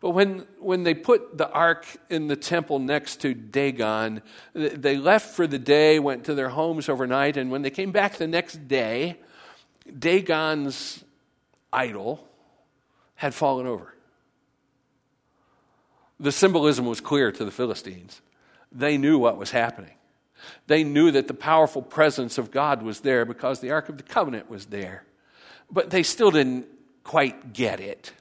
But 0.00 0.10
when, 0.10 0.46
when 0.58 0.84
they 0.84 0.94
put 0.94 1.38
the 1.38 1.50
ark 1.50 1.86
in 2.10 2.28
the 2.28 2.36
temple 2.36 2.78
next 2.78 3.22
to 3.22 3.34
Dagon, 3.34 4.22
they 4.52 4.98
left 4.98 5.34
for 5.34 5.46
the 5.46 5.58
day, 5.58 5.98
went 5.98 6.24
to 6.24 6.34
their 6.34 6.50
homes 6.50 6.88
overnight, 6.88 7.36
and 7.36 7.50
when 7.50 7.62
they 7.62 7.70
came 7.70 7.92
back 7.92 8.16
the 8.16 8.26
next 8.26 8.68
day, 8.68 9.16
Dagon's 9.98 11.02
idol 11.76 12.26
had 13.14 13.34
fallen 13.34 13.66
over. 13.66 13.94
The 16.18 16.32
symbolism 16.32 16.86
was 16.86 17.00
clear 17.00 17.30
to 17.30 17.44
the 17.44 17.50
Philistines. 17.50 18.22
They 18.72 18.96
knew 18.96 19.18
what 19.18 19.36
was 19.36 19.50
happening. 19.50 19.92
They 20.66 20.84
knew 20.84 21.10
that 21.10 21.28
the 21.28 21.34
powerful 21.34 21.82
presence 21.82 22.38
of 22.38 22.50
God 22.50 22.82
was 22.82 23.00
there 23.00 23.24
because 23.24 23.60
the 23.60 23.70
Ark 23.70 23.88
of 23.88 23.96
the 23.96 24.02
Covenant 24.02 24.50
was 24.50 24.66
there. 24.66 25.04
But 25.70 25.90
they 25.90 26.02
still 26.02 26.30
didn't 26.30 26.66
quite 27.04 27.52
get 27.52 27.80
it. 27.80 28.12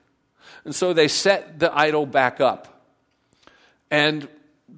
And 0.64 0.74
so 0.74 0.94
they 0.94 1.08
set 1.08 1.60
the 1.60 1.76
idol 1.76 2.06
back 2.06 2.42
up. 2.42 2.84
And 3.92 4.28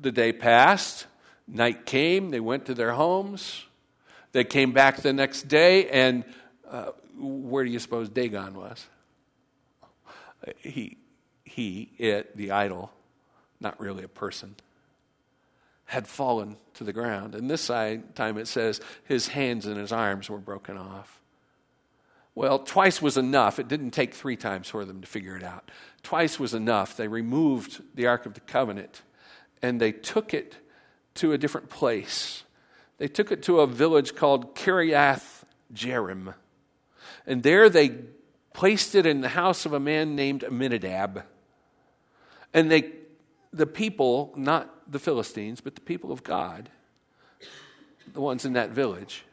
the 0.02 0.12
day 0.12 0.34
passed, 0.34 1.06
night 1.48 1.86
came, 1.86 2.30
they 2.30 2.40
went 2.40 2.66
to 2.66 2.74
their 2.74 2.92
homes. 2.92 3.64
They 4.34 4.44
came 4.44 4.74
back 4.74 5.02
the 5.02 5.14
next 5.14 5.48
day, 5.48 5.90
and 5.90 6.24
uh, 6.70 6.92
where 7.18 7.64
do 7.66 7.72
you 7.72 7.80
suppose 7.80 8.10
Dagon 8.10 8.54
was? 8.56 8.86
He, 10.58 10.98
he, 11.44 11.92
it, 11.98 12.38
the 12.38 12.52
idol, 12.52 12.92
not 13.60 13.80
really 13.80 14.04
a 14.04 14.08
person, 14.08 14.56
had 15.86 16.08
fallen 16.08 16.58
to 16.76 16.84
the 16.84 16.94
ground. 16.94 17.34
And 17.34 17.50
this 17.50 17.68
time 17.68 18.38
it 18.38 18.48
says 18.48 18.82
his 19.06 19.30
hands 19.30 19.66
and 19.66 19.78
his 19.78 19.92
arms 19.92 20.30
were 20.30 20.38
broken 20.38 20.78
off. 20.78 21.22
Well, 22.36 22.60
twice 22.60 23.02
was 23.02 23.18
enough. 23.18 23.58
It 23.58 23.68
didn't 23.68 23.92
take 23.92 24.14
three 24.14 24.36
times 24.36 24.68
for 24.68 24.86
them 24.86 25.02
to 25.02 25.08
figure 25.08 25.36
it 25.36 25.44
out. 25.44 25.72
Twice 26.04 26.40
was 26.40 26.54
enough. 26.54 26.96
They 26.96 27.08
removed 27.08 27.82
the 27.96 28.06
Ark 28.06 28.28
of 28.28 28.36
the 28.36 28.42
Covenant 28.42 29.02
and 29.64 29.82
they 29.82 29.92
took 29.92 30.36
it 30.36 30.58
to 31.16 31.34
a 31.34 31.38
different 31.38 31.70
place. 31.70 32.44
They 33.00 33.08
took 33.08 33.32
it 33.32 33.42
to 33.44 33.62
a 33.62 33.68
village 33.68 34.14
called 34.14 34.56
Kiriath 34.56 35.44
Jearim. 35.74 36.36
And 37.28 37.44
there 37.44 37.70
they 37.70 37.90
placed 38.54 38.96
it 38.96 39.06
in 39.06 39.22
the 39.22 39.30
house 39.30 39.66
of 39.66 39.74
a 39.74 39.80
man 39.80 40.16
named 40.16 40.44
Abinadab. 40.44 41.24
And 42.54 42.72
they, 42.72 42.94
the 43.54 43.68
people, 43.68 44.34
not 44.36 44.92
the 44.92 44.98
Philistines, 44.98 45.62
but 45.62 45.76
the 45.76 45.82
people 45.82 46.12
of 46.12 46.24
God, 46.24 46.70
the 48.14 48.22
ones 48.22 48.46
in 48.46 48.54
that 48.54 48.72
village, 48.72 49.26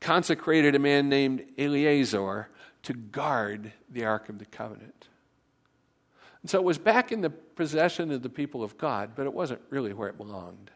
consecrated 0.00 0.74
a 0.74 0.78
man 0.78 1.08
named 1.08 1.44
Eleazar 1.58 2.48
to 2.84 2.92
guard 2.92 3.72
the 3.90 4.04
Ark 4.04 4.28
of 4.28 4.38
the 4.38 4.44
Covenant. 4.44 5.08
And 6.42 6.50
so 6.50 6.58
it 6.58 6.64
was 6.64 6.78
back 6.78 7.10
in 7.10 7.22
the 7.22 7.30
possession 7.30 8.12
of 8.12 8.22
the 8.22 8.28
people 8.28 8.62
of 8.62 8.78
God, 8.78 9.12
but 9.16 9.26
it 9.26 9.32
wasn't 9.32 9.62
really 9.70 9.92
where 9.92 10.08
it 10.08 10.16
belonged. 10.16 10.70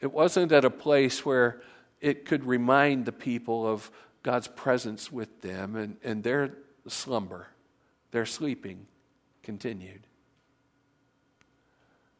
It 0.00 0.12
wasn't 0.12 0.52
at 0.52 0.64
a 0.64 0.70
place 0.70 1.24
where 1.24 1.62
it 2.00 2.24
could 2.24 2.44
remind 2.44 3.06
the 3.06 3.12
people 3.12 3.66
of 3.66 3.90
God's 4.22 4.48
presence 4.48 5.12
with 5.12 5.40
them, 5.42 5.76
and, 5.76 5.96
and 6.02 6.22
their 6.22 6.52
slumber, 6.86 7.48
their 8.10 8.26
sleeping 8.26 8.86
continued. 9.42 10.06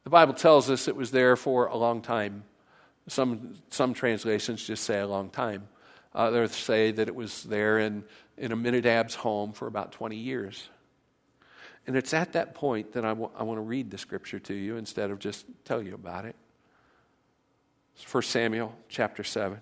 The 0.04 0.10
Bible 0.10 0.34
tells 0.34 0.70
us 0.70 0.88
it 0.88 0.96
was 0.96 1.10
there 1.10 1.36
for 1.36 1.66
a 1.66 1.76
long 1.76 2.00
time. 2.00 2.44
Some, 3.08 3.54
some 3.70 3.94
translations 3.94 4.66
just 4.66 4.84
say 4.84 5.00
a 5.00 5.06
long 5.06 5.30
time. 5.30 5.68
Others 6.14 6.54
say 6.54 6.90
that 6.92 7.08
it 7.08 7.14
was 7.14 7.42
there 7.44 7.78
in, 7.78 8.04
in 8.36 8.52
Abinadab's 8.52 9.14
home 9.14 9.52
for 9.52 9.66
about 9.66 9.92
20 9.92 10.16
years. 10.16 10.68
And 11.86 11.96
it's 11.96 12.12
at 12.12 12.32
that 12.32 12.54
point 12.54 12.92
that 12.92 13.04
I, 13.04 13.10
w- 13.10 13.30
I 13.36 13.42
want 13.42 13.58
to 13.58 13.62
read 13.62 13.90
the 13.90 13.98
scripture 13.98 14.38
to 14.40 14.54
you 14.54 14.76
instead 14.76 15.10
of 15.10 15.18
just 15.18 15.46
tell 15.64 15.82
you 15.82 15.94
about 15.94 16.24
it. 16.24 16.36
It's 17.96 18.12
1 18.12 18.22
Samuel 18.22 18.74
chapter 18.88 19.24
7. 19.24 19.58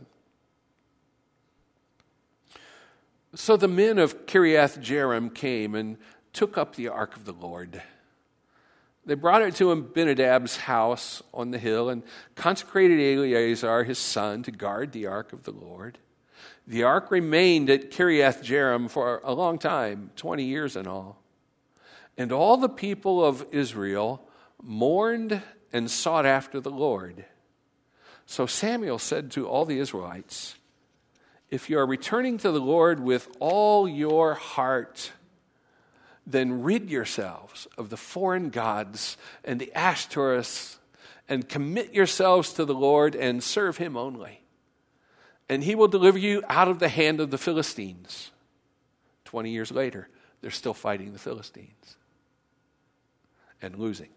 So 3.37 3.59
the 3.59 3.69
men 3.69 3.99
of 3.99 4.25
Kiriath 4.25 4.79
Jearim 4.79 5.35
came 5.35 5.75
and 5.75 5.99
took 6.33 6.57
up 6.57 6.75
the 6.75 6.89
ark 6.89 7.17
of 7.17 7.27
the 7.27 7.35
Lord. 7.35 7.83
They 9.05 9.15
brought 9.15 9.43
it 9.43 9.55
to 9.57 9.77
Abinadab's 9.77 10.57
house 10.57 11.23
on 11.35 11.51
the 11.51 11.59
hill 11.59 11.91
and 11.91 12.03
consecrated 12.35 12.99
Eleazar, 12.99 13.85
his 13.85 13.99
son, 13.99 14.43
to 14.45 14.51
guard 14.51 14.93
the 14.93 15.07
ark 15.07 15.35
of 15.35 15.43
the 15.43 15.53
Lord. 15.53 15.99
The 16.67 16.85
ark 16.85 17.11
remained 17.11 17.69
at 17.69 17.91
Kiriath 17.91 18.43
Jearim 18.43 18.89
for 18.89 19.21
a 19.23 19.35
long 19.35 19.59
time, 19.59 20.13
20 20.17 20.43
years 20.43 20.75
in 20.75 20.87
all. 20.87 21.23
And 22.17 22.33
all 22.33 22.57
the 22.57 22.71
people 22.71 23.23
of 23.23 23.47
Israel 23.53 24.27
mourned 24.63 25.43
and 25.75 25.91
sought 25.91 26.25
after 26.25 26.59
the 26.59 26.71
Lord. 26.71 27.27
So 28.25 28.47
Samuel 28.47 28.99
said 28.99 29.31
to 29.33 29.47
all 29.47 29.67
the 29.67 29.79
Israelites, 29.79 30.57
If 31.51 31.71
you 31.71 31.79
are 31.79 31.87
returning 31.87 32.39
to 32.39 32.51
the 32.51 32.61
Lord 32.61 33.01
with 33.01 33.29
all 33.39 33.89
your 33.89 34.35
heart, 34.35 35.13
then 36.27 36.63
rid 36.63 36.91
yourselves 36.91 37.69
of 37.79 37.89
the 37.89 37.97
foreign 37.97 38.51
gods 38.51 39.17
and 39.45 39.61
the 39.61 39.71
Ashtoreths 39.75 40.79
and 41.29 41.49
commit 41.49 41.95
yourselves 41.95 42.53
to 42.55 42.65
the 42.65 42.75
Lord 42.75 43.15
and 43.15 43.43
serve 43.43 43.77
him 43.77 43.97
only. 43.97 44.43
And 45.49 45.63
he 45.63 45.77
will 45.77 45.89
deliver 45.89 46.19
you 46.19 46.43
out 46.49 46.67
of 46.67 46.81
the 46.81 46.89
hand 46.89 47.21
of 47.21 47.31
the 47.31 47.39
Philistines. 47.39 48.33
20 49.25 49.51
years 49.51 49.71
later, 49.71 50.09
they're 50.41 50.51
still 50.51 50.75
fighting 50.75 51.13
the 51.13 51.19
Philistines 51.19 51.97
and 53.63 53.77
losing. 53.77 54.09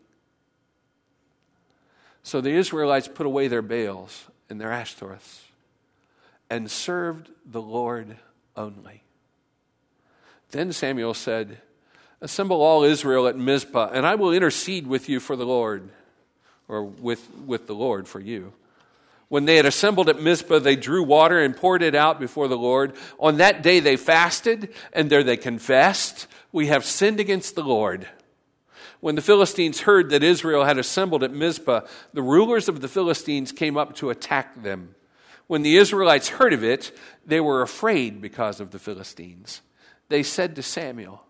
So 2.24 2.42
the 2.42 2.52
Israelites 2.52 3.08
put 3.08 3.28
away 3.28 3.48
their 3.48 3.62
Baals 3.62 4.26
and 4.50 4.60
their 4.60 4.70
Ashtoreths 4.70 5.49
and 6.50 6.70
served 6.70 7.30
the 7.46 7.62
Lord 7.62 8.18
only. 8.56 9.04
Then 10.52 10.72
Samuel 10.72 11.14
said, 11.14 11.60
Assemble 12.22 12.62
all 12.62 12.84
Israel 12.84 13.28
at 13.28 13.38
Mizpah, 13.38 13.92
and 13.94 14.06
I 14.06 14.16
will 14.16 14.34
intercede 14.34 14.88
with 14.88 15.08
you 15.08 15.20
for 15.20 15.36
the 15.36 15.46
Lord, 15.46 15.90
or 16.68 16.84
with, 16.84 17.30
with 17.46 17.68
the 17.68 17.76
Lord 17.76 18.08
for 18.08 18.20
you. 18.20 18.54
When 19.30 19.46
they 19.46 19.58
had 19.58 19.68
assembled 19.68 20.10
at 20.10 20.22
Mizpah, 20.22 20.60
they 20.60 20.76
drew 20.76 21.04
water 21.04 21.40
and 21.40 21.56
poured 21.56 21.84
it 21.84 21.94
out 21.94 22.20
before 22.20 22.48
the 22.48 22.58
Lord. 22.58 22.94
On 23.20 23.38
that 23.38 23.62
day 23.62 23.80
they 23.80 23.96
fasted, 23.96 24.74
and 24.92 25.10
there 25.10 25.24
they 25.24 25.38
confessed, 25.38 26.28
We 26.52 26.68
have 26.68 26.84
sinned 26.84 27.20
against 27.20 27.56
the 27.56 27.64
Lord. 27.64 28.08
When 29.02 29.16
the 29.16 29.22
Philistines 29.22 29.82
heard 29.82 30.10
that 30.10 30.24
Israel 30.24 30.66
had 30.66 30.78
assembled 30.78 31.24
at 31.24 31.32
Mizpah, 31.32 31.82
the 32.12 32.24
rulers 32.24 32.68
of 32.68 32.82
the 32.82 32.88
Philistines 32.90 33.52
came 33.52 33.78
up 33.78 33.96
to 33.98 34.10
attack 34.10 34.62
them. 34.62 34.96
When 35.50 35.64
the 35.64 35.78
Israelites 35.78 36.30
heard 36.30 36.54
of 36.54 36.64
it, 36.64 36.96
they 37.26 37.40
were 37.40 37.64
afraid 37.64 38.22
because 38.22 38.60
of 38.60 38.70
the 38.70 38.78
Philistines. 38.78 39.62
They 40.08 40.22
said 40.22 40.56
to 40.56 40.62
Samuel, 40.62 41.26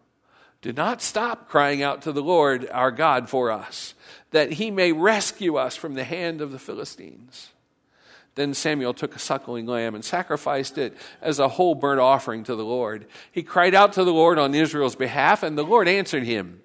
Do 0.62 0.74
not 0.74 1.02
stop 1.02 1.48
crying 1.48 1.82
out 1.82 2.02
to 2.02 2.12
the 2.12 2.22
Lord 2.22 2.68
our 2.70 2.92
God 2.92 3.30
for 3.30 3.50
us, 3.50 3.94
that 4.32 4.52
he 4.52 4.72
may 4.72 4.92
rescue 4.92 5.56
us 5.56 5.78
from 5.78 5.94
the 5.94 6.04
hand 6.04 6.42
of 6.42 6.52
the 6.52 6.60
Philistines. 6.60 7.52
Then 8.36 8.54
Samuel 8.54 8.94
took 8.94 9.16
a 9.16 9.20
suckling 9.20 9.68
lamb 9.68 9.96
and 9.96 10.04
sacrificed 10.04 10.78
it 10.78 10.98
as 11.22 11.40
a 11.40 11.48
whole 11.48 11.74
burnt 11.74 12.02
offering 12.02 12.44
to 12.44 12.58
the 12.58 12.66
Lord. 12.66 13.06
He 13.32 13.42
cried 13.42 13.74
out 13.74 13.94
to 13.94 14.04
the 14.04 14.12
Lord 14.12 14.38
on 14.38 14.54
Israel's 14.54 14.98
behalf, 14.98 15.44
and 15.44 15.58
the 15.58 15.64
Lord 15.64 15.88
answered 15.88 16.24
him 16.24 16.60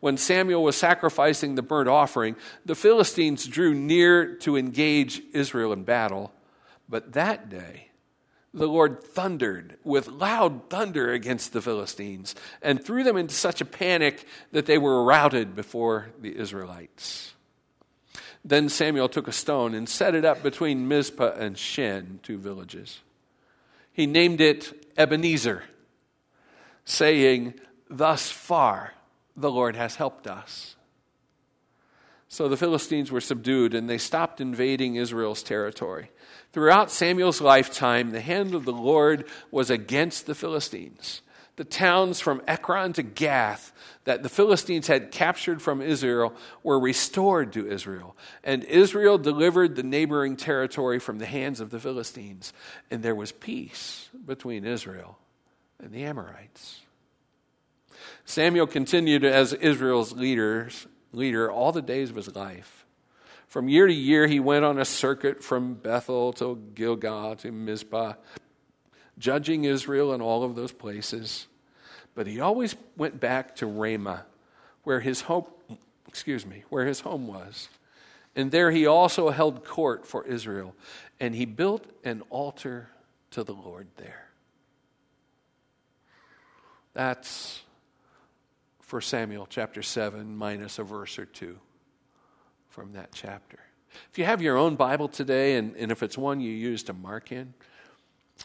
when 0.00 0.16
Samuel 0.16 0.64
was 0.64 0.76
sacrificing 0.76 1.54
the 1.54 1.62
burnt 1.62 1.88
offering, 1.88 2.34
the 2.64 2.74
Philistines 2.74 3.46
drew 3.46 3.72
near 3.72 4.34
to 4.38 4.56
engage 4.56 5.22
Israel 5.32 5.72
in 5.72 5.84
battle. 5.84 6.32
But 6.88 7.12
that 7.12 7.48
day, 7.48 7.88
the 8.54 8.66
Lord 8.66 9.02
thundered 9.02 9.76
with 9.84 10.08
loud 10.08 10.70
thunder 10.70 11.12
against 11.12 11.52
the 11.52 11.60
Philistines 11.60 12.34
and 12.62 12.82
threw 12.82 13.04
them 13.04 13.16
into 13.16 13.34
such 13.34 13.60
a 13.60 13.66
panic 13.66 14.24
that 14.52 14.66
they 14.66 14.78
were 14.78 15.04
routed 15.04 15.54
before 15.54 16.08
the 16.20 16.36
Israelites. 16.36 17.34
Then 18.44 18.68
Samuel 18.68 19.08
took 19.08 19.28
a 19.28 19.32
stone 19.32 19.74
and 19.74 19.88
set 19.88 20.14
it 20.14 20.24
up 20.24 20.42
between 20.42 20.88
Mizpah 20.88 21.32
and 21.32 21.58
Shen, 21.58 22.20
two 22.22 22.38
villages. 22.38 23.00
He 23.92 24.06
named 24.06 24.40
it 24.40 24.88
Ebenezer, 24.96 25.64
saying, 26.84 27.54
Thus 27.90 28.30
far 28.30 28.94
the 29.36 29.50
Lord 29.50 29.76
has 29.76 29.96
helped 29.96 30.26
us. 30.26 30.76
So 32.28 32.48
the 32.48 32.56
Philistines 32.56 33.10
were 33.10 33.20
subdued 33.20 33.74
and 33.74 33.88
they 33.88 33.98
stopped 33.98 34.40
invading 34.40 34.96
Israel's 34.96 35.42
territory. 35.42 36.10
Throughout 36.56 36.90
Samuel's 36.90 37.42
lifetime, 37.42 38.12
the 38.12 38.20
hand 38.22 38.54
of 38.54 38.64
the 38.64 38.72
Lord 38.72 39.26
was 39.50 39.68
against 39.68 40.24
the 40.24 40.34
Philistines. 40.34 41.20
The 41.56 41.64
towns 41.64 42.18
from 42.18 42.40
Ekron 42.46 42.94
to 42.94 43.02
Gath 43.02 43.74
that 44.04 44.22
the 44.22 44.30
Philistines 44.30 44.86
had 44.86 45.10
captured 45.10 45.60
from 45.60 45.82
Israel 45.82 46.32
were 46.62 46.80
restored 46.80 47.52
to 47.52 47.70
Israel. 47.70 48.16
And 48.42 48.64
Israel 48.64 49.18
delivered 49.18 49.76
the 49.76 49.82
neighboring 49.82 50.34
territory 50.34 50.98
from 50.98 51.18
the 51.18 51.26
hands 51.26 51.60
of 51.60 51.68
the 51.68 51.78
Philistines. 51.78 52.54
And 52.90 53.02
there 53.02 53.14
was 53.14 53.32
peace 53.32 54.08
between 54.24 54.64
Israel 54.64 55.18
and 55.78 55.92
the 55.92 56.04
Amorites. 56.04 56.80
Samuel 58.24 58.66
continued 58.66 59.26
as 59.26 59.52
Israel's 59.52 60.14
leaders, 60.14 60.86
leader 61.12 61.52
all 61.52 61.72
the 61.72 61.82
days 61.82 62.08
of 62.08 62.16
his 62.16 62.34
life. 62.34 62.75
From 63.56 63.70
year 63.70 63.86
to 63.86 63.94
year, 63.94 64.26
he 64.26 64.38
went 64.38 64.66
on 64.66 64.78
a 64.78 64.84
circuit 64.84 65.42
from 65.42 65.72
Bethel 65.72 66.34
to 66.34 66.62
Gilgal 66.74 67.36
to 67.36 67.50
Mizpah, 67.50 68.12
judging 69.18 69.64
Israel 69.64 70.12
in 70.12 70.20
all 70.20 70.44
of 70.44 70.54
those 70.54 70.72
places. 70.72 71.46
But 72.14 72.26
he 72.26 72.38
always 72.38 72.76
went 72.98 73.18
back 73.18 73.56
to 73.56 73.66
Ramah, 73.66 74.26
where 74.82 75.00
his 75.00 75.22
home, 75.22 75.46
excuse 76.06 76.44
me, 76.44 76.64
where 76.68 76.84
his 76.84 77.00
home 77.00 77.26
was. 77.26 77.70
And 78.34 78.50
there 78.50 78.70
he 78.70 78.84
also 78.84 79.30
held 79.30 79.64
court 79.64 80.06
for 80.06 80.26
Israel, 80.26 80.74
and 81.18 81.34
he 81.34 81.46
built 81.46 81.86
an 82.04 82.24
altar 82.28 82.90
to 83.30 83.42
the 83.42 83.54
Lord 83.54 83.86
there. 83.96 84.28
That's 86.92 87.62
for 88.82 89.00
Samuel 89.00 89.46
chapter 89.48 89.82
7, 89.82 90.36
minus 90.36 90.78
a 90.78 90.82
verse 90.82 91.18
or 91.18 91.24
two 91.24 91.58
from 92.76 92.92
that 92.92 93.08
chapter. 93.10 93.58
If 94.12 94.18
you 94.18 94.26
have 94.26 94.42
your 94.42 94.58
own 94.58 94.76
Bible 94.76 95.08
today, 95.08 95.56
and, 95.56 95.74
and 95.76 95.90
if 95.90 96.02
it's 96.02 96.18
one 96.18 96.42
you 96.42 96.52
use 96.52 96.82
to 96.82 96.92
mark 96.92 97.32
in, 97.32 97.54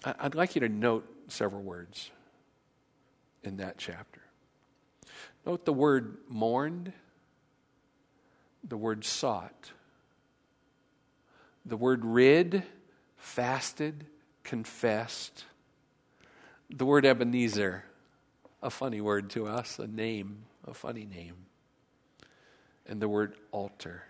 I'd 0.06 0.36
like 0.36 0.56
you 0.56 0.62
to 0.62 0.70
note 0.70 1.06
several 1.28 1.62
words 1.62 2.12
in 3.44 3.58
that 3.58 3.78
chapter. 3.78 4.22
Note 5.46 5.66
the 5.66 5.74
word 5.74 6.16
mourned, 6.30 6.94
the 8.64 8.78
word 8.78 9.04
sought, 9.04 9.74
the 11.66 11.76
word 11.76 12.06
rid, 12.06 12.64
fasted, 13.18 14.06
confessed, 14.46 15.44
the 16.70 16.86
word 16.86 17.06
Ebenezer, 17.06 17.84
a 18.64 18.70
funny 18.70 19.02
word 19.02 19.30
to 19.32 19.46
us, 19.46 19.78
a 19.78 19.88
name, 19.88 20.46
a 20.66 20.74
funny 20.74 21.06
name, 21.06 21.36
and 22.88 23.02
the 23.02 23.10
word 23.10 23.36
altar. 23.52 24.04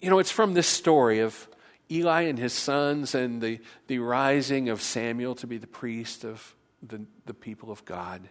You 0.00 0.10
know, 0.10 0.18
it's 0.18 0.30
from 0.30 0.54
this 0.54 0.66
story 0.66 1.20
of 1.20 1.48
Eli 1.90 2.22
and 2.22 2.38
his 2.38 2.52
sons 2.52 3.14
and 3.14 3.42
the, 3.42 3.60
the 3.86 3.98
rising 3.98 4.68
of 4.68 4.80
Samuel 4.80 5.34
to 5.36 5.46
be 5.46 5.58
the 5.58 5.66
priest 5.66 6.24
of 6.24 6.54
the, 6.82 7.02
the 7.26 7.34
people 7.34 7.70
of 7.70 7.84
God 7.84 8.28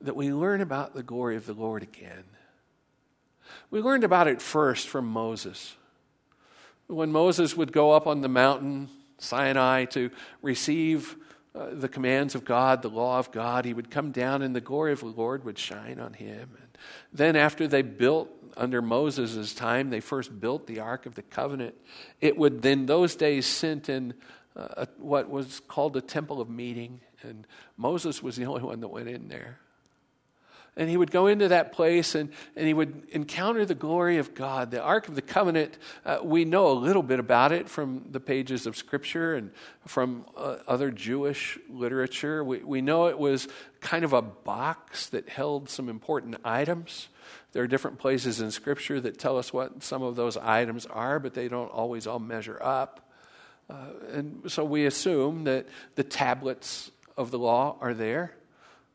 that 0.00 0.16
we 0.16 0.32
learn 0.32 0.60
about 0.60 0.94
the 0.94 1.02
glory 1.02 1.36
of 1.36 1.46
the 1.46 1.54
Lord 1.54 1.82
again. 1.82 2.24
We 3.70 3.80
learned 3.80 4.04
about 4.04 4.28
it 4.28 4.42
first 4.42 4.88
from 4.88 5.06
Moses. 5.06 5.76
When 6.86 7.12
Moses 7.12 7.56
would 7.56 7.72
go 7.72 7.92
up 7.92 8.06
on 8.06 8.20
the 8.20 8.28
mountain, 8.28 8.88
Sinai, 9.18 9.84
to 9.86 10.10
receive 10.42 11.16
uh, 11.54 11.66
the 11.72 11.88
commands 11.88 12.34
of 12.34 12.44
God, 12.44 12.82
the 12.82 12.88
law 12.88 13.18
of 13.18 13.30
God. 13.30 13.64
He 13.64 13.74
would 13.74 13.90
come 13.90 14.10
down 14.10 14.40
and 14.40 14.56
the 14.56 14.60
glory 14.60 14.92
of 14.92 15.00
the 15.00 15.06
Lord 15.06 15.44
would 15.44 15.58
shine 15.58 16.00
on 16.00 16.14
him. 16.14 16.50
And 16.58 16.78
then, 17.12 17.36
after 17.36 17.68
they 17.68 17.82
built 17.82 18.30
under 18.56 18.82
Moses' 18.82 19.54
time, 19.54 19.90
they 19.90 20.00
first 20.00 20.40
built 20.40 20.66
the 20.66 20.80
Ark 20.80 21.06
of 21.06 21.14
the 21.14 21.22
Covenant. 21.22 21.74
It 22.20 22.36
would 22.36 22.62
then, 22.62 22.86
those 22.86 23.16
days, 23.16 23.46
sent 23.46 23.88
in 23.88 24.14
uh, 24.56 24.86
what 24.98 25.30
was 25.30 25.60
called 25.60 25.94
the 25.94 26.00
Temple 26.00 26.40
of 26.40 26.48
Meeting. 26.50 27.00
And 27.22 27.46
Moses 27.76 28.22
was 28.22 28.36
the 28.36 28.44
only 28.46 28.62
one 28.62 28.80
that 28.80 28.88
went 28.88 29.08
in 29.08 29.28
there. 29.28 29.58
And 30.74 30.88
he 30.88 30.96
would 30.96 31.10
go 31.10 31.26
into 31.26 31.48
that 31.48 31.72
place 31.72 32.14
and, 32.14 32.30
and 32.56 32.66
he 32.66 32.72
would 32.72 33.06
encounter 33.12 33.66
the 33.66 33.74
glory 33.74 34.16
of 34.16 34.34
God. 34.34 34.70
The 34.70 34.80
Ark 34.80 35.06
of 35.06 35.14
the 35.14 35.20
Covenant, 35.20 35.76
uh, 36.06 36.20
we 36.22 36.46
know 36.46 36.68
a 36.68 36.72
little 36.72 37.02
bit 37.02 37.18
about 37.18 37.52
it 37.52 37.68
from 37.68 38.06
the 38.10 38.20
pages 38.20 38.66
of 38.66 38.74
Scripture 38.74 39.34
and 39.34 39.50
from 39.86 40.24
uh, 40.34 40.56
other 40.66 40.90
Jewish 40.90 41.58
literature. 41.68 42.42
We, 42.42 42.58
we 42.60 42.80
know 42.80 43.08
it 43.08 43.18
was 43.18 43.48
kind 43.80 44.02
of 44.02 44.14
a 44.14 44.22
box 44.22 45.08
that 45.10 45.28
held 45.28 45.68
some 45.68 45.90
important 45.90 46.36
items. 46.42 47.08
There 47.52 47.62
are 47.62 47.66
different 47.66 47.98
places 47.98 48.40
in 48.40 48.50
Scripture 48.50 49.00
that 49.00 49.18
tell 49.18 49.38
us 49.38 49.52
what 49.52 49.82
some 49.82 50.02
of 50.02 50.16
those 50.16 50.36
items 50.36 50.86
are, 50.86 51.18
but 51.18 51.34
they 51.34 51.48
don't 51.48 51.70
always 51.70 52.06
all 52.06 52.18
measure 52.18 52.58
up. 52.62 53.10
Uh, 53.70 53.74
and 54.12 54.50
so 54.50 54.64
we 54.64 54.86
assume 54.86 55.44
that 55.44 55.66
the 55.94 56.04
tablets 56.04 56.90
of 57.16 57.30
the 57.30 57.38
law 57.38 57.76
are 57.80 57.94
there. 57.94 58.34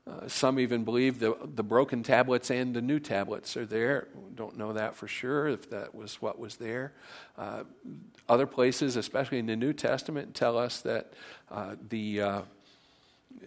Uh, 0.07 0.27
some 0.27 0.57
even 0.57 0.85
believe 0.85 1.19
the, 1.19 1.35
the 1.43 1.63
broken 1.63 2.01
tablets 2.01 2.49
and 2.49 2.73
the 2.73 2.81
new 2.81 2.99
tablets 2.99 3.57
are 3.57 3.65
there. 3.65 4.07
Don't 4.35 4.57
know 4.57 4.73
that 4.73 4.95
for 4.95 5.07
sure 5.07 5.47
if 5.47 5.69
that 5.69 5.93
was 5.93 6.21
what 6.21 6.39
was 6.39 6.55
there. 6.55 6.93
Uh, 7.37 7.63
other 8.29 8.47
places, 8.47 8.95
especially 8.95 9.39
in 9.39 9.47
the 9.47 9.55
New 9.55 9.73
Testament, 9.73 10.33
tell 10.33 10.57
us 10.57 10.79
that 10.81 11.11
uh, 11.51 11.75
the, 11.89 12.21
uh, 12.21 12.41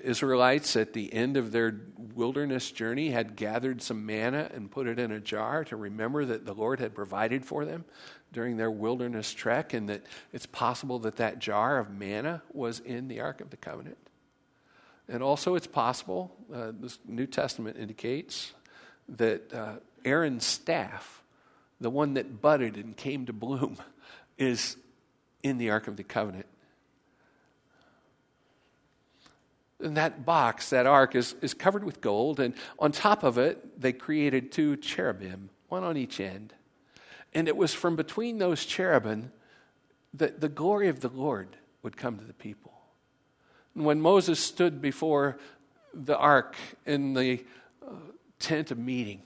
Israelites 0.02 0.76
at 0.76 0.92
the 0.92 1.12
end 1.12 1.36
of 1.36 1.52
their 1.52 1.80
wilderness 2.14 2.70
journey 2.70 3.10
had 3.10 3.36
gathered 3.36 3.82
some 3.82 4.06
manna 4.06 4.50
and 4.54 4.70
put 4.70 4.86
it 4.86 4.98
in 4.98 5.10
a 5.12 5.20
jar 5.20 5.64
to 5.64 5.76
remember 5.76 6.24
that 6.24 6.46
the 6.46 6.54
Lord 6.54 6.80
had 6.80 6.94
provided 6.94 7.44
for 7.44 7.64
them 7.64 7.84
during 8.32 8.56
their 8.56 8.70
wilderness 8.70 9.32
trek, 9.32 9.74
and 9.74 9.88
that 9.88 10.02
it's 10.32 10.46
possible 10.46 11.00
that 11.00 11.16
that 11.16 11.38
jar 11.38 11.78
of 11.78 11.90
manna 11.90 12.42
was 12.52 12.78
in 12.80 13.08
the 13.08 13.20
Ark 13.20 13.40
of 13.40 13.50
the 13.50 13.56
Covenant. 13.56 13.98
And 15.08 15.22
also, 15.22 15.56
it's 15.56 15.66
possible, 15.66 16.30
uh, 16.54 16.70
the 16.78 16.96
New 17.06 17.26
Testament 17.26 17.76
indicates, 17.76 18.52
that 19.08 19.52
uh, 19.52 19.74
Aaron's 20.04 20.44
staff, 20.44 21.22
the 21.80 21.90
one 21.90 22.14
that 22.14 22.40
budded 22.40 22.76
and 22.76 22.96
came 22.96 23.26
to 23.26 23.32
bloom, 23.32 23.76
is 24.38 24.76
in 25.42 25.58
the 25.58 25.70
Ark 25.70 25.88
of 25.88 25.96
the 25.96 26.04
Covenant. 26.04 26.46
And 29.82 29.96
that 29.96 30.26
box, 30.26 30.70
that 30.70 30.86
ark, 30.86 31.14
is, 31.14 31.34
is 31.40 31.54
covered 31.54 31.84
with 31.84 32.00
gold, 32.00 32.38
and 32.40 32.54
on 32.78 32.92
top 32.92 33.22
of 33.22 33.38
it, 33.38 33.80
they 33.80 33.92
created 33.92 34.52
two 34.52 34.76
cherubim, 34.76 35.50
one 35.68 35.84
on 35.84 35.96
each 35.96 36.20
end. 36.20 36.52
And 37.32 37.48
it 37.48 37.56
was 37.56 37.72
from 37.72 37.96
between 37.96 38.38
those 38.38 38.64
cherubim 38.64 39.32
that 40.14 40.40
the 40.40 40.48
glory 40.48 40.88
of 40.88 41.00
the 41.00 41.08
Lord 41.08 41.56
would 41.82 41.96
come 41.96 42.18
to 42.18 42.24
the 42.24 42.32
people. 42.34 42.72
And 43.74 43.84
when 43.84 44.00
Moses 44.00 44.40
stood 44.40 44.82
before 44.82 45.38
the 45.94 46.16
ark 46.16 46.56
in 46.84 47.14
the 47.14 47.44
uh, 47.86 47.92
tent 48.38 48.70
of 48.70 48.78
meeting, 48.78 49.22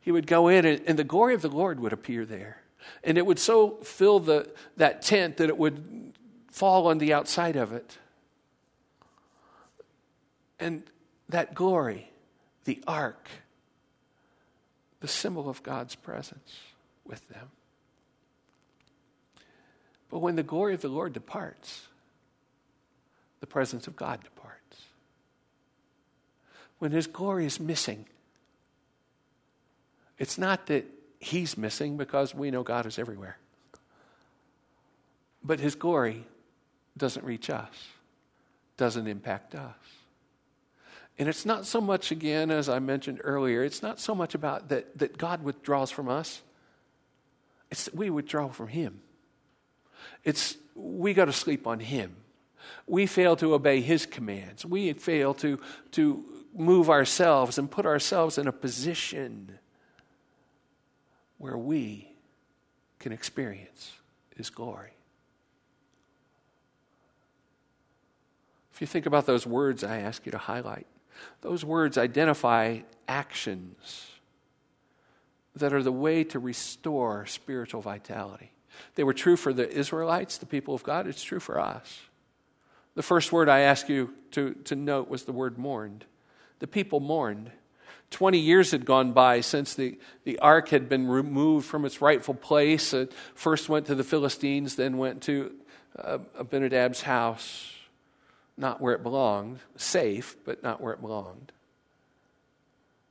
he 0.00 0.12
would 0.12 0.26
go 0.26 0.48
in, 0.48 0.64
and, 0.64 0.82
and 0.86 0.98
the 0.98 1.04
glory 1.04 1.34
of 1.34 1.42
the 1.42 1.50
Lord 1.50 1.80
would 1.80 1.92
appear 1.92 2.24
there. 2.24 2.62
And 3.04 3.18
it 3.18 3.26
would 3.26 3.38
so 3.38 3.78
fill 3.82 4.20
the, 4.20 4.48
that 4.76 5.02
tent 5.02 5.38
that 5.38 5.48
it 5.48 5.58
would 5.58 6.14
fall 6.50 6.86
on 6.86 6.98
the 6.98 7.12
outside 7.12 7.56
of 7.56 7.72
it. 7.72 7.98
And 10.58 10.82
that 11.28 11.54
glory, 11.54 12.10
the 12.64 12.82
ark, 12.86 13.28
the 15.00 15.08
symbol 15.08 15.48
of 15.48 15.62
God's 15.62 15.94
presence 15.94 16.58
with 17.04 17.26
them. 17.28 17.50
But 20.10 20.20
when 20.20 20.36
the 20.36 20.42
glory 20.42 20.74
of 20.74 20.80
the 20.80 20.88
Lord 20.88 21.12
departs, 21.12 21.86
the 23.40 23.46
presence 23.46 23.86
of 23.86 23.96
God 23.96 24.22
departs. 24.22 24.82
When 26.78 26.92
his 26.92 27.06
glory 27.06 27.46
is 27.46 27.60
missing, 27.60 28.06
it's 30.18 30.38
not 30.38 30.66
that 30.66 30.86
he's 31.20 31.56
missing 31.56 31.96
because 31.96 32.34
we 32.34 32.50
know 32.50 32.62
God 32.62 32.86
is 32.86 32.98
everywhere. 32.98 33.38
But 35.42 35.60
his 35.60 35.74
glory 35.74 36.24
doesn't 36.96 37.24
reach 37.24 37.50
us, 37.50 37.70
doesn't 38.76 39.06
impact 39.06 39.54
us. 39.54 39.76
And 41.18 41.28
it's 41.28 41.44
not 41.44 41.66
so 41.66 41.80
much, 41.80 42.12
again, 42.12 42.50
as 42.50 42.68
I 42.68 42.78
mentioned 42.78 43.20
earlier, 43.24 43.64
it's 43.64 43.82
not 43.82 43.98
so 43.98 44.14
much 44.14 44.34
about 44.36 44.68
that, 44.68 44.96
that 44.98 45.18
God 45.18 45.42
withdraws 45.42 45.90
from 45.90 46.08
us, 46.08 46.42
it's 47.70 47.86
that 47.86 47.94
we 47.94 48.08
withdraw 48.08 48.48
from 48.48 48.68
Him. 48.68 49.00
It's 50.24 50.56
we 50.74 51.12
go 51.12 51.24
to 51.24 51.32
sleep 51.32 51.66
on 51.66 51.80
Him. 51.80 52.14
We 52.86 53.06
fail 53.06 53.34
to 53.36 53.54
obey 53.54 53.80
His 53.80 54.06
commands. 54.06 54.64
We 54.64 54.92
fail 54.92 55.34
to, 55.34 55.58
to 55.92 56.24
move 56.54 56.88
ourselves 56.88 57.58
and 57.58 57.70
put 57.70 57.84
ourselves 57.84 58.38
in 58.38 58.46
a 58.46 58.52
position 58.52 59.58
where 61.38 61.58
we 61.58 62.12
can 63.00 63.12
experience 63.12 63.92
His 64.36 64.50
glory. 64.50 64.92
If 68.72 68.80
you 68.80 68.86
think 68.86 69.06
about 69.06 69.26
those 69.26 69.44
words 69.44 69.82
I 69.82 69.98
ask 69.98 70.24
you 70.24 70.32
to 70.32 70.38
highlight, 70.38 70.86
those 71.40 71.64
words 71.64 71.98
identify 71.98 72.80
actions 73.06 74.06
that 75.56 75.72
are 75.72 75.82
the 75.82 75.92
way 75.92 76.24
to 76.24 76.38
restore 76.38 77.26
spiritual 77.26 77.80
vitality. 77.80 78.52
They 78.94 79.04
were 79.04 79.14
true 79.14 79.36
for 79.36 79.52
the 79.52 79.68
Israelites, 79.68 80.38
the 80.38 80.46
people 80.46 80.74
of 80.74 80.82
God. 80.82 81.06
It's 81.06 81.22
true 81.22 81.40
for 81.40 81.58
us. 81.58 82.00
The 82.94 83.02
first 83.02 83.32
word 83.32 83.48
I 83.48 83.60
ask 83.60 83.88
you 83.88 84.14
to, 84.32 84.54
to 84.64 84.76
note 84.76 85.08
was 85.08 85.24
the 85.24 85.32
word 85.32 85.58
mourned. 85.58 86.04
The 86.58 86.66
people 86.66 87.00
mourned. 87.00 87.50
20 88.10 88.38
years 88.38 88.70
had 88.70 88.84
gone 88.84 89.12
by 89.12 89.40
since 89.40 89.74
the, 89.74 89.98
the 90.24 90.38
ark 90.38 90.68
had 90.68 90.88
been 90.88 91.08
removed 91.08 91.66
from 91.66 91.84
its 91.84 92.00
rightful 92.00 92.34
place. 92.34 92.92
It 92.94 93.12
first 93.34 93.68
went 93.68 93.86
to 93.86 93.94
the 93.94 94.04
Philistines, 94.04 94.76
then 94.76 94.96
went 94.96 95.22
to 95.24 95.52
uh, 95.98 96.18
Abinadab's 96.38 97.02
house 97.02 97.74
not 98.58 98.80
where 98.80 98.94
it 98.94 99.02
belonged, 99.02 99.60
safe, 99.76 100.36
but 100.44 100.62
not 100.62 100.80
where 100.80 100.92
it 100.92 101.00
belonged. 101.00 101.52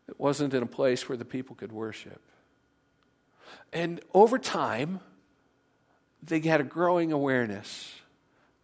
It 0.08 0.20
wasn't 0.20 0.54
in 0.54 0.64
a 0.64 0.68
place 0.68 1.08
where 1.08 1.18
the 1.18 1.26
people 1.26 1.56
could 1.56 1.72
worship. 1.72 2.22
And 3.74 4.02
over 4.14 4.38
time, 4.38 5.00
they 6.24 6.40
had 6.40 6.62
a 6.62 6.66
growing 6.66 7.12
awareness 7.12 7.94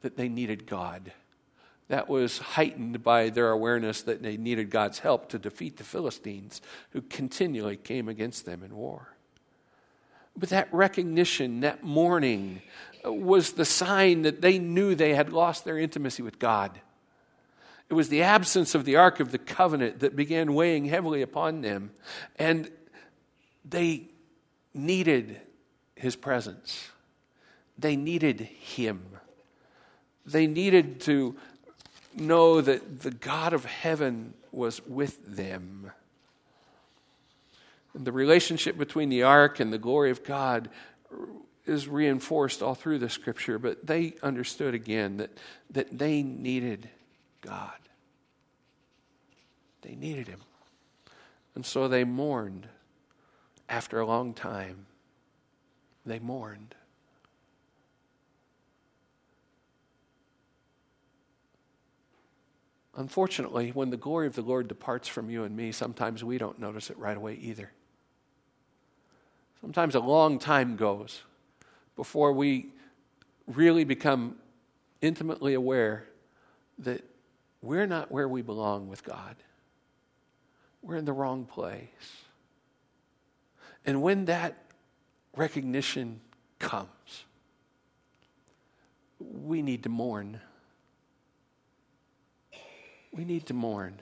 that 0.02 0.18
they 0.18 0.30
needed 0.30 0.66
God. 0.66 1.12
That 1.90 2.10
was 2.10 2.40
heightened 2.40 3.04
by 3.04 3.30
their 3.30 3.50
awareness 3.52 4.02
that 4.04 4.24
they 4.24 4.38
needed 4.38 4.70
God's 4.70 5.00
help 5.00 5.30
to 5.30 5.40
defeat 5.40 5.78
the 5.78 5.84
Philistines, 5.84 6.62
who 6.92 7.02
continually 7.02 7.78
came 7.78 8.08
against 8.08 8.46
them 8.46 8.64
in 8.64 8.76
war. 8.76 9.10
But 10.36 10.50
that 10.50 10.74
recognition, 10.74 11.60
that 11.60 11.84
mourning, 11.84 12.62
was 13.06 13.54
the 13.54 13.66
sign 13.66 14.22
that 14.24 14.42
they 14.42 14.60
knew 14.60 14.96
they 14.96 15.14
had 15.14 15.34
lost 15.34 15.66
their 15.66 15.78
intimacy 15.78 16.24
with 16.24 16.40
God. 16.40 16.80
It 17.90 17.94
was 17.94 18.10
the 18.10 18.24
absence 18.24 18.76
of 18.76 18.86
the 18.86 18.96
Ark 18.96 19.20
of 19.20 19.32
the 19.32 19.38
Covenant 19.38 20.00
that 20.00 20.16
began 20.16 20.54
weighing 20.54 20.86
heavily 20.86 21.22
upon 21.22 21.62
them. 21.62 21.92
And 22.38 22.72
they 23.66 24.10
needed 24.74 25.40
his 25.96 26.16
presence, 26.16 26.90
they 27.78 27.96
needed 27.96 28.42
him. 28.42 29.06
They 30.26 30.48
needed 30.48 31.02
to 31.02 31.36
know 32.16 32.62
that 32.62 33.02
the 33.02 33.12
God 33.12 33.52
of 33.52 33.66
heaven 33.66 34.34
was 34.54 34.82
with 34.88 35.36
them. 35.36 35.92
And 37.94 38.06
the 38.06 38.12
relationship 38.14 38.78
between 38.78 39.10
the 39.10 39.24
ark 39.24 39.60
and 39.60 39.74
the 39.74 39.78
glory 39.78 40.12
of 40.12 40.24
God 40.24 40.70
is 41.66 41.88
reinforced 41.88 42.62
all 42.62 42.76
through 42.76 43.00
the 43.00 43.10
scripture, 43.10 43.58
but 43.58 43.86
they 43.86 44.16
understood 44.22 44.74
again 44.74 45.18
that, 45.18 45.32
that 45.70 45.98
they 45.98 46.22
needed 46.22 46.90
God. 47.42 47.72
They 49.82 49.96
needed 49.96 50.28
him. 50.28 50.42
And 51.56 51.66
so 51.66 51.88
they 51.88 52.04
mourned 52.04 52.68
after 53.70 54.00
a 54.00 54.06
long 54.06 54.34
time. 54.34 54.86
They 56.06 56.20
mourned. 56.20 56.76
Unfortunately, 62.96 63.72
when 63.72 63.90
the 63.90 63.98
glory 63.98 64.28
of 64.28 64.36
the 64.36 64.42
Lord 64.42 64.68
departs 64.68 65.08
from 65.08 65.30
you 65.30 65.44
and 65.44 65.56
me, 65.56 65.72
sometimes 65.72 66.24
we 66.24 66.38
don't 66.38 66.60
notice 66.60 66.90
it 66.90 66.98
right 66.98 67.18
away 67.18 67.36
either. 67.36 67.72
Sometimes 69.62 69.96
a 69.96 70.00
long 70.00 70.40
time 70.40 70.76
goes 70.76 71.24
before 71.96 72.34
we 72.34 72.68
really 73.48 73.84
become 73.84 74.36
intimately 75.02 75.54
aware 75.54 76.06
that 76.80 77.04
we're 77.62 77.88
not 77.88 78.12
where 78.12 78.28
we 78.28 78.42
belong 78.42 78.88
with 78.88 79.04
God. 79.04 79.36
We're 80.82 80.98
in 80.98 81.06
the 81.06 81.14
wrong 81.14 81.46
place. 81.46 81.88
And 83.86 84.02
when 84.02 84.26
that 84.26 84.58
recognition 85.36 86.22
comes, 86.60 86.90
we 89.20 89.62
need 89.62 89.84
to 89.84 89.90
mourn. 89.90 90.40
We 93.12 93.26
need 93.26 93.46
to 93.48 93.54
mourn. 93.54 94.00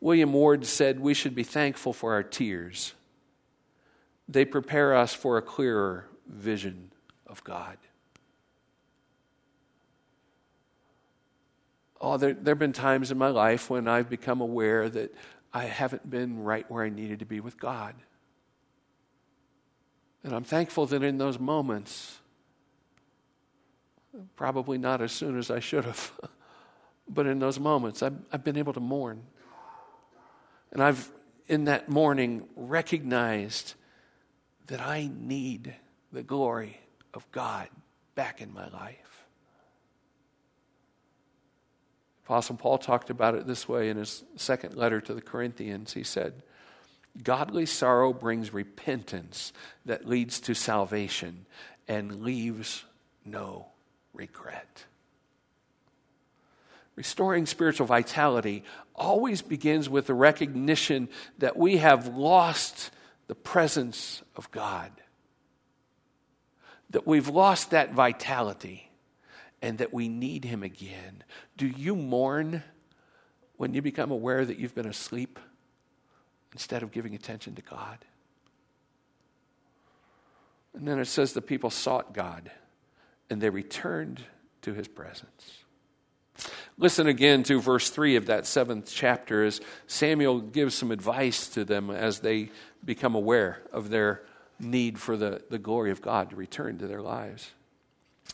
William 0.00 0.32
Ward 0.32 0.66
said 0.66 1.00
we 1.00 1.14
should 1.14 1.34
be 1.34 1.42
thankful 1.42 1.92
for 1.92 2.12
our 2.12 2.22
tears 2.22 2.94
they 4.28 4.44
prepare 4.44 4.94
us 4.94 5.14
for 5.14 5.38
a 5.38 5.42
clearer 5.42 6.06
vision 6.28 6.92
of 7.26 7.42
God. 7.44 7.78
Oh, 12.00 12.16
there, 12.16 12.32
there 12.32 12.52
have 12.52 12.58
been 12.58 12.72
times 12.72 13.10
in 13.10 13.18
my 13.18 13.28
life 13.28 13.70
when 13.70 13.88
I've 13.88 14.08
become 14.08 14.40
aware 14.40 14.88
that 14.88 15.12
I 15.52 15.64
haven't 15.64 16.08
been 16.08 16.42
right 16.42 16.70
where 16.70 16.84
I 16.84 16.90
needed 16.90 17.18
to 17.20 17.24
be 17.24 17.40
with 17.40 17.58
God. 17.58 17.94
And 20.22 20.34
I'm 20.34 20.44
thankful 20.44 20.86
that 20.86 21.02
in 21.02 21.18
those 21.18 21.38
moments, 21.38 22.18
probably 24.36 24.78
not 24.78 25.00
as 25.00 25.12
soon 25.12 25.38
as 25.38 25.50
I 25.50 25.60
should 25.60 25.84
have, 25.84 26.12
but 27.08 27.26
in 27.26 27.38
those 27.38 27.58
moments, 27.58 28.02
I've, 28.02 28.18
I've 28.32 28.44
been 28.44 28.56
able 28.56 28.72
to 28.74 28.80
mourn. 28.80 29.22
And 30.70 30.82
I've, 30.82 31.10
in 31.48 31.64
that 31.64 31.88
mourning, 31.88 32.46
recognized 32.54 33.74
that 34.66 34.80
I 34.80 35.10
need 35.18 35.74
the 36.12 36.22
glory 36.22 36.78
of 37.14 37.30
God 37.32 37.68
back 38.14 38.40
in 38.40 38.52
my 38.52 38.68
life. 38.68 39.24
Apostle 42.24 42.56
Paul 42.56 42.78
talked 42.78 43.08
about 43.08 43.34
it 43.34 43.46
this 43.46 43.68
way 43.68 43.88
in 43.88 43.96
his 43.96 44.22
second 44.36 44.74
letter 44.74 45.00
to 45.00 45.14
the 45.14 45.22
Corinthians. 45.22 45.94
He 45.94 46.02
said, 46.02 46.42
Godly 47.22 47.64
sorrow 47.66 48.12
brings 48.12 48.52
repentance 48.52 49.52
that 49.86 50.06
leads 50.06 50.38
to 50.40 50.54
salvation 50.54 51.46
and 51.88 52.20
leaves 52.20 52.84
no 53.24 53.66
regret. 54.12 54.84
Restoring 56.96 57.46
spiritual 57.46 57.86
vitality 57.86 58.64
always 58.94 59.40
begins 59.40 59.88
with 59.88 60.06
the 60.06 60.14
recognition 60.14 61.08
that 61.38 61.56
we 61.56 61.78
have 61.78 62.08
lost 62.08 62.90
the 63.28 63.34
presence 63.34 64.22
of 64.36 64.50
God, 64.50 64.90
that 66.90 67.06
we've 67.06 67.28
lost 67.28 67.70
that 67.70 67.92
vitality, 67.92 68.90
and 69.60 69.78
that 69.78 69.92
we 69.92 70.08
need 70.08 70.44
Him 70.44 70.62
again. 70.62 71.24
Do 71.56 71.66
you 71.66 71.96
mourn 71.96 72.62
when 73.56 73.74
you 73.74 73.82
become 73.82 74.10
aware 74.10 74.44
that 74.44 74.58
you've 74.58 74.74
been 74.74 74.86
asleep 74.86 75.38
instead 76.52 76.82
of 76.82 76.92
giving 76.92 77.14
attention 77.14 77.54
to 77.56 77.62
God? 77.62 77.98
And 80.74 80.86
then 80.86 81.00
it 81.00 81.06
says 81.06 81.32
the 81.32 81.42
people 81.42 81.70
sought 81.70 82.14
God 82.14 82.50
and 83.28 83.40
they 83.40 83.50
returned 83.50 84.22
to 84.62 84.72
his 84.74 84.88
presence. 84.88 85.64
Listen 86.78 87.08
again 87.08 87.42
to 87.44 87.60
verse 87.60 87.90
3 87.90 88.14
of 88.14 88.26
that 88.26 88.46
seventh 88.46 88.90
chapter 88.92 89.44
as 89.44 89.60
Samuel 89.88 90.40
gives 90.40 90.76
some 90.76 90.92
advice 90.92 91.48
to 91.48 91.64
them 91.64 91.90
as 91.90 92.20
they 92.20 92.50
become 92.84 93.16
aware 93.16 93.62
of 93.72 93.90
their 93.90 94.22
need 94.60 94.98
for 94.98 95.16
the, 95.16 95.42
the 95.50 95.58
glory 95.58 95.90
of 95.90 96.02
God 96.02 96.30
to 96.30 96.36
return 96.36 96.78
to 96.78 96.86
their 96.86 97.02
lives. 97.02 97.52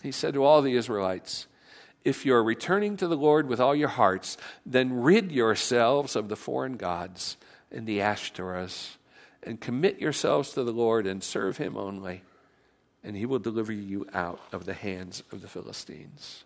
He 0.02 0.12
said 0.12 0.34
to 0.34 0.44
all 0.44 0.62
the 0.62 0.76
Israelites, 0.76 1.46
If 2.04 2.26
you 2.26 2.34
are 2.34 2.42
returning 2.42 2.96
to 2.98 3.08
the 3.08 3.16
Lord 3.16 3.48
with 3.48 3.60
all 3.60 3.74
your 3.74 3.88
hearts, 3.88 4.36
then 4.64 5.02
rid 5.02 5.32
yourselves 5.32 6.16
of 6.16 6.28
the 6.28 6.36
foreign 6.36 6.76
gods 6.76 7.36
and 7.70 7.86
the 7.86 7.98
Ashtoreths, 7.98 8.96
and 9.42 9.60
commit 9.60 10.00
yourselves 10.00 10.52
to 10.52 10.64
the 10.64 10.72
Lord 10.72 11.06
and 11.06 11.22
serve 11.22 11.58
him 11.58 11.76
only, 11.76 12.22
and 13.02 13.16
he 13.16 13.26
will 13.26 13.38
deliver 13.38 13.72
you 13.72 14.06
out 14.14 14.40
of 14.52 14.64
the 14.64 14.74
hands 14.74 15.22
of 15.32 15.42
the 15.42 15.48
Philistines. 15.48 16.44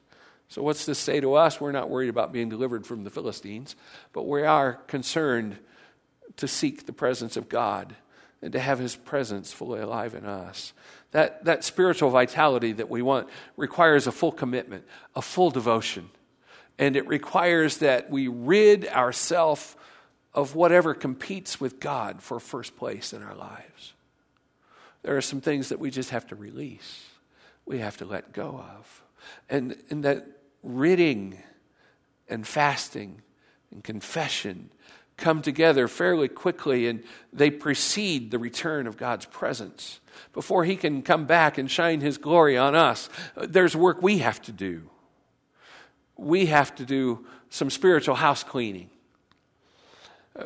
So, 0.48 0.62
what's 0.62 0.86
this 0.86 0.98
say 0.98 1.20
to 1.20 1.34
us? 1.34 1.60
We're 1.60 1.72
not 1.72 1.90
worried 1.90 2.08
about 2.08 2.32
being 2.32 2.48
delivered 2.48 2.86
from 2.86 3.04
the 3.04 3.10
Philistines, 3.10 3.76
but 4.12 4.26
we 4.26 4.42
are 4.42 4.74
concerned 4.86 5.58
to 6.36 6.48
seek 6.48 6.86
the 6.86 6.92
presence 6.92 7.36
of 7.36 7.48
God 7.48 7.94
and 8.42 8.52
to 8.52 8.60
have 8.60 8.78
his 8.78 8.96
presence 8.96 9.52
fully 9.52 9.80
alive 9.80 10.14
in 10.14 10.24
us. 10.24 10.72
That, 11.10 11.44
that 11.44 11.64
spiritual 11.64 12.10
vitality 12.10 12.72
that 12.72 12.88
we 12.88 13.02
want 13.02 13.28
requires 13.56 14.06
a 14.06 14.12
full 14.12 14.32
commitment, 14.32 14.84
a 15.16 15.22
full 15.22 15.50
devotion. 15.50 16.10
And 16.78 16.96
it 16.96 17.06
requires 17.08 17.78
that 17.78 18.10
we 18.10 18.28
rid 18.28 18.86
ourselves 18.86 19.74
of 20.34 20.54
whatever 20.54 20.94
competes 20.94 21.60
with 21.60 21.80
God 21.80 22.22
for 22.22 22.38
first 22.38 22.76
place 22.76 23.12
in 23.12 23.22
our 23.22 23.34
lives. 23.34 23.94
There 25.02 25.16
are 25.16 25.22
some 25.22 25.40
things 25.40 25.70
that 25.70 25.80
we 25.80 25.90
just 25.90 26.10
have 26.10 26.26
to 26.28 26.36
release, 26.36 27.06
we 27.66 27.78
have 27.78 27.96
to 27.98 28.04
let 28.04 28.32
go 28.32 28.64
of. 28.76 29.02
And, 29.48 29.76
and 29.90 30.04
that 30.04 30.26
ridding 30.62 31.38
and 32.28 32.46
fasting 32.46 33.22
and 33.72 33.82
confession 33.82 34.70
come 35.18 35.42
together 35.42 35.88
fairly 35.88 36.28
quickly 36.28 36.86
and 36.86 37.04
they 37.32 37.50
precede 37.50 38.30
the 38.30 38.38
return 38.38 38.86
of 38.86 38.96
God's 38.96 39.26
presence. 39.26 40.00
Before 40.32 40.64
He 40.64 40.76
can 40.76 41.02
come 41.02 41.26
back 41.26 41.58
and 41.58 41.70
shine 41.70 42.00
His 42.00 42.16
glory 42.16 42.56
on 42.56 42.74
us, 42.74 43.10
there's 43.36 43.76
work 43.76 44.00
we 44.00 44.18
have 44.18 44.40
to 44.42 44.52
do. 44.52 44.88
We 46.16 46.46
have 46.46 46.74
to 46.76 46.86
do 46.86 47.26
some 47.50 47.68
spiritual 47.68 48.14
house 48.14 48.42
cleaning. 48.42 48.90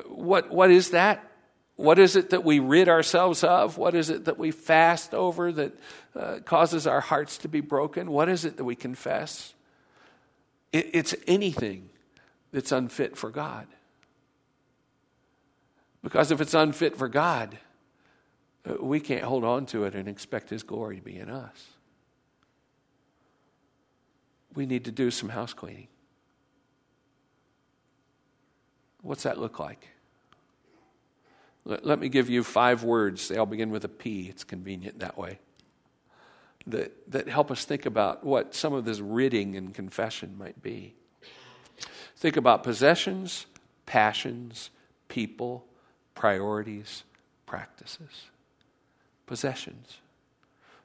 What, 0.07 0.51
what 0.51 0.71
is 0.71 0.91
that? 0.91 1.29
What 1.77 1.99
is 1.99 2.17
it 2.17 2.31
that 2.31 2.45
we 2.45 2.59
rid 2.59 2.89
ourselves 2.89 3.45
of? 3.45 3.79
What 3.79 3.95
is 3.95 4.11
it 4.11 4.27
that 4.27 4.39
we 4.39 4.51
fast 4.51 5.15
over 5.15 5.53
that 5.53 5.73
uh, 6.15 6.39
causes 6.45 6.87
our 6.87 7.01
hearts 7.01 7.39
to 7.39 7.49
be 7.49 7.61
broken? 7.61 8.11
What 8.11 8.29
is 8.29 8.45
it 8.45 8.57
that 8.57 8.65
we 8.65 8.75
confess? 8.75 9.55
It, 10.73 10.91
it's 10.93 11.15
anything 11.27 11.89
that's 12.53 12.73
unfit 12.73 13.17
for 13.17 13.31
God. 13.31 13.67
Because 16.03 16.31
if 16.31 16.41
it's 16.41 16.55
unfit 16.55 16.97
for 16.97 17.09
God, 17.09 17.57
uh, 18.69 18.75
we 18.81 19.01
can't 19.01 19.23
hold 19.23 19.45
on 19.45 19.67
to 19.67 19.85
it 19.85 19.95
and 19.95 20.09
expect 20.09 20.51
His 20.51 20.63
glory 20.63 20.97
to 20.97 21.03
be 21.03 21.17
in 21.17 21.31
us. 21.31 21.69
We 24.55 24.67
need 24.67 24.85
to 24.85 24.93
do 24.93 25.11
some 25.11 25.29
house 25.29 25.53
cleaning. 25.53 25.89
What's 29.01 29.23
that 29.25 29.39
look 29.39 29.59
like? 29.59 29.89
Let, 31.65 31.87
let, 31.87 31.99
me 31.99 32.09
give 32.09 32.29
you 32.29 32.43
five 32.43 32.85
words. 32.85 33.29
They 33.29 33.37
all 33.37 33.47
begin 33.47 33.71
with 33.71 33.85
a 33.85 33.89
P. 33.89 34.29
It's 34.29 34.45
convenient 34.45 34.99
that 35.01 35.17
way. 35.17 35.39
That, 36.67 37.11
that 37.11 37.29
help 37.29 37.51
us 37.51 37.65
think 37.65 37.87
about 37.87 38.25
what 38.25 38.55
some 38.55 38.73
of 38.73 38.85
this 38.85 39.01
ridding 39.01 39.57
and 39.57 39.75
confession 39.75 40.37
might 40.39 40.63
be. 40.63 40.95
Think 42.17 42.37
about 42.37 42.63
possessions, 42.63 43.47
passions, 43.87 44.71
people, 45.09 45.65
priorities, 46.15 47.05
practices. 47.47 48.27
Possessions. 49.27 49.99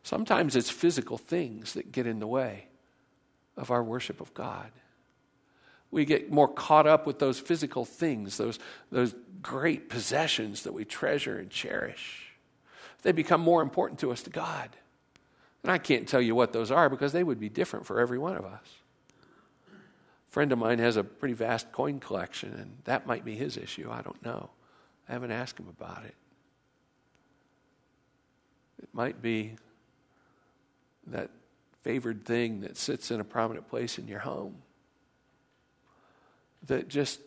Sometimes 0.03 0.55
it's 0.55 0.69
physical 0.69 1.17
things 1.17 1.73
that 1.73 1.91
get 1.91 2.07
in 2.07 2.19
the 2.19 2.27
way 2.27 2.67
of 3.57 3.71
our 3.71 3.83
worship 3.83 4.21
of 4.21 4.33
God. 4.33 4.71
We 5.91 6.05
get 6.05 6.31
more 6.31 6.47
caught 6.47 6.87
up 6.87 7.05
with 7.05 7.19
those 7.19 7.39
physical 7.39 7.85
things, 7.85 8.37
those, 8.37 8.59
those 8.91 9.15
great 9.41 9.89
possessions 9.89 10.63
that 10.63 10.73
we 10.73 10.85
treasure 10.85 11.37
and 11.37 11.49
cherish. 11.49 12.31
They 13.01 13.11
become 13.11 13.41
more 13.41 13.61
important 13.61 13.99
to 14.01 14.11
us 14.11 14.21
to 14.23 14.29
God. 14.29 14.69
And 15.63 15.71
I 15.71 15.77
can't 15.77 16.07
tell 16.07 16.21
you 16.21 16.35
what 16.35 16.53
those 16.53 16.71
are 16.71 16.89
because 16.89 17.11
they 17.11 17.23
would 17.23 17.39
be 17.39 17.49
different 17.49 17.85
for 17.85 17.99
every 17.99 18.17
one 18.17 18.37
of 18.37 18.45
us. 18.45 18.65
A 19.69 20.31
friend 20.31 20.51
of 20.51 20.59
mine 20.59 20.79
has 20.79 20.97
a 20.97 21.03
pretty 21.03 21.33
vast 21.33 21.71
coin 21.71 21.99
collection, 21.99 22.53
and 22.53 22.77
that 22.85 23.07
might 23.07 23.25
be 23.25 23.35
his 23.35 23.57
issue. 23.57 23.89
I 23.91 24.01
don't 24.01 24.23
know. 24.23 24.49
I 25.07 25.13
haven't 25.13 25.31
asked 25.31 25.59
him 25.59 25.67
about 25.69 26.03
it. 26.05 26.15
It 28.81 28.89
might 28.93 29.21
be 29.21 29.53
that 31.07 31.29
favored 31.81 32.25
thing 32.25 32.61
that 32.61 32.77
sits 32.77 33.11
in 33.11 33.19
a 33.19 33.23
prominent 33.23 33.67
place 33.69 33.97
in 33.97 34.07
your 34.07 34.19
home 34.19 34.55
that 36.65 36.87
just 36.89 37.19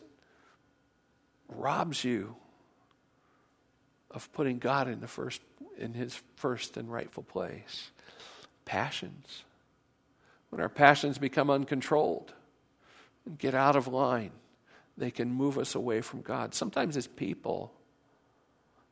robs 1.49 2.03
you 2.03 2.35
of 4.11 4.31
putting 4.33 4.59
God 4.59 4.87
in 4.87 4.99
the 4.99 5.07
first 5.07 5.41
in 5.77 5.93
his 5.93 6.21
first 6.35 6.77
and 6.77 6.91
rightful 6.91 7.23
place. 7.23 7.89
Passions. 8.65 9.43
When 10.49 10.61
our 10.61 10.69
passions 10.69 11.17
become 11.17 11.49
uncontrolled 11.49 12.33
and 13.25 13.39
get 13.39 13.55
out 13.55 13.75
of 13.75 13.87
line, 13.87 14.31
they 15.01 15.11
can 15.11 15.31
move 15.31 15.57
us 15.57 15.75
away 15.75 16.01
from 16.01 16.21
God. 16.21 16.53
Sometimes 16.53 16.95
it's 16.95 17.07
people. 17.07 17.73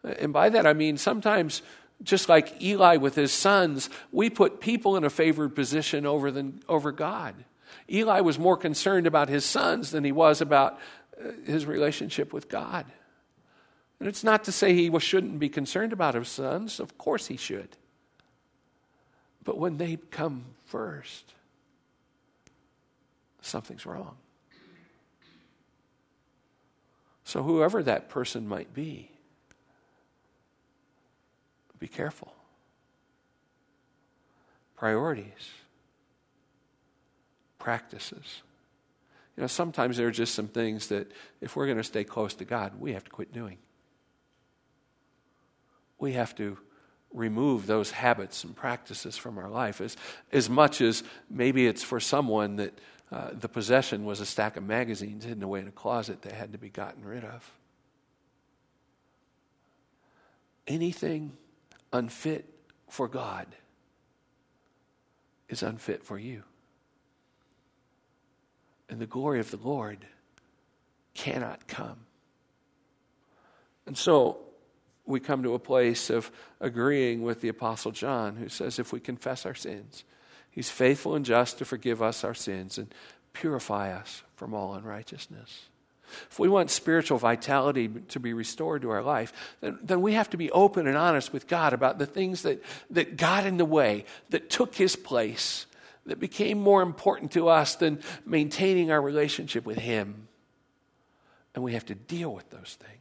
And 0.04 0.34
by 0.34 0.50
that 0.50 0.66
I 0.66 0.74
mean 0.74 0.98
sometimes 0.98 1.62
just 2.02 2.30
like 2.30 2.62
Eli 2.62 2.98
with 2.98 3.16
his 3.16 3.32
sons, 3.32 3.90
we 4.12 4.30
put 4.30 4.62
people 4.62 4.96
in 4.96 5.04
a 5.04 5.10
favored 5.10 5.50
position 5.56 6.06
over, 6.06 6.32
than, 6.32 6.62
over 6.70 6.92
God. 6.92 7.36
Eli 7.92 8.22
was 8.22 8.40
more 8.40 8.56
concerned 8.56 9.06
about 9.06 9.30
his 9.30 9.46
sons 9.46 9.92
than 9.92 10.04
he 10.04 10.12
was 10.12 10.42
about 10.42 10.80
uh, 11.20 11.32
his 11.46 11.66
relationship 11.66 12.32
with 12.32 12.48
God. 12.48 12.86
And 14.00 14.08
it's 14.08 14.24
not 14.24 14.46
to 14.46 14.52
say 14.52 14.74
he 14.74 14.98
shouldn't 15.00 15.40
be 15.40 15.50
concerned 15.50 15.92
about 15.92 16.16
his 16.16 16.30
sons, 16.30 16.80
of 16.80 16.98
course 16.98 17.28
he 17.28 17.36
should. 17.36 17.76
But 19.44 19.58
when 19.58 19.78
they 19.78 19.98
come 19.98 20.46
first, 20.66 21.34
something's 23.42 23.86
wrong. 23.86 24.16
So, 27.30 27.44
whoever 27.44 27.84
that 27.84 28.10
person 28.10 28.48
might 28.48 28.74
be, 28.74 29.12
be 31.78 31.88
careful. 31.88 32.34
Priorities 34.76 35.52
practices. 37.60 38.42
You 39.38 39.42
know, 39.42 39.48
sometimes 39.48 39.98
there 39.98 40.08
are 40.08 40.12
just 40.12 40.34
some 40.34 40.48
things 40.48 40.88
that 40.88 41.12
if 41.40 41.56
we're 41.56 41.68
going 41.68 41.78
to 41.78 41.84
stay 41.84 42.04
close 42.04 42.34
to 42.34 42.46
God, 42.46 42.80
we 42.80 42.94
have 42.94 43.04
to 43.04 43.12
quit 43.12 43.32
doing. 43.32 43.60
We 46.00 46.14
have 46.14 46.34
to 46.38 46.58
remove 47.14 47.68
those 47.68 47.92
habits 47.92 48.44
and 48.44 48.56
practices 48.56 49.18
from 49.18 49.38
our 49.38 49.50
life 49.50 49.82
as, 49.82 49.98
as 50.32 50.50
much 50.50 50.82
as 50.82 51.04
maybe 51.30 51.68
it's 51.68 51.84
for 51.84 52.00
someone 52.00 52.56
that 52.56 52.74
uh, 53.12 53.30
the 53.34 53.50
possession 53.50 54.06
was 54.06 54.20
a 54.20 54.26
stack 54.26 54.58
of 54.58 54.64
magazines 54.64 55.24
hidden 55.26 55.44
away 55.44 55.60
in 55.60 55.68
a 55.68 55.72
closet 55.72 56.22
that 56.24 56.34
had 56.34 56.52
to 56.52 56.58
be 56.58 56.70
gotten 56.70 57.04
rid 57.04 57.24
of. 57.24 57.52
Anything 60.68 61.34
unfit 61.92 62.46
for 62.88 63.08
God 63.08 63.48
is 65.48 65.64
unfit 65.64 66.04
for 66.04 66.20
you. 66.20 66.44
and 68.90 69.00
the 69.00 69.06
glory 69.06 69.40
of 69.40 69.52
the 69.52 69.58
Lord 69.58 70.06
cannot 71.14 71.68
come. 71.68 71.98
And 73.86 73.98
so 73.98 74.40
we 75.06 75.20
come 75.20 75.44
to 75.44 75.54
a 75.54 75.60
place 75.60 76.10
of 76.10 76.32
agreeing 76.60 77.22
with 77.22 77.42
the 77.42 77.50
Apostle 77.50 77.92
John, 77.92 78.36
who 78.36 78.50
says, 78.50 78.80
if 78.80 78.92
we 78.92 79.00
confess 79.00 79.46
our 79.46 79.56
sins, 79.56 80.04
he's 80.52 80.70
faithful 80.70 81.16
and 81.16 81.26
just 81.26 81.58
to 81.58 81.66
forgive 81.66 82.02
us 82.02 82.24
our 82.24 82.34
sins 82.34 82.78
and 82.78 82.94
purify 83.34 83.94
us 83.94 84.24
from 84.36 84.54
all 84.54 84.74
unrighteousness. 84.74 85.68
If 86.30 86.40
we 86.40 86.50
want 86.50 86.72
spiritual 86.72 87.18
vitality 87.18 87.88
to 87.88 88.20
be 88.20 88.34
restored 88.34 88.82
to 88.82 88.90
our 88.90 89.04
life, 89.04 89.32
then, 89.62 89.80
then 89.82 90.02
we 90.02 90.14
have 90.14 90.30
to 90.32 90.38
be 90.38 90.52
open 90.52 90.88
and 90.88 90.98
honest 90.98 91.32
with 91.32 91.48
God 91.48 91.74
about 91.74 92.00
the 92.00 92.06
things 92.06 92.42
that, 92.44 92.64
that 92.90 93.18
got 93.18 93.46
in 93.46 93.58
the 93.58 93.66
way, 93.66 94.06
that 94.30 94.50
took 94.50 94.76
his 94.76 94.96
place, 94.96 95.66
that 96.06 96.20
became 96.20 96.60
more 96.60 96.82
important 96.82 97.32
to 97.34 97.50
us 97.50 97.76
than 97.76 98.02
maintaining 98.26 98.92
our 98.92 99.02
relationship 99.02 99.66
with 99.66 99.78
him. 99.78 100.28
And 101.54 101.64
we 101.64 101.74
have 101.74 101.86
to 101.88 101.96
deal 101.96 102.34
with 102.34 102.50
those 102.50 102.78
things. 102.80 102.99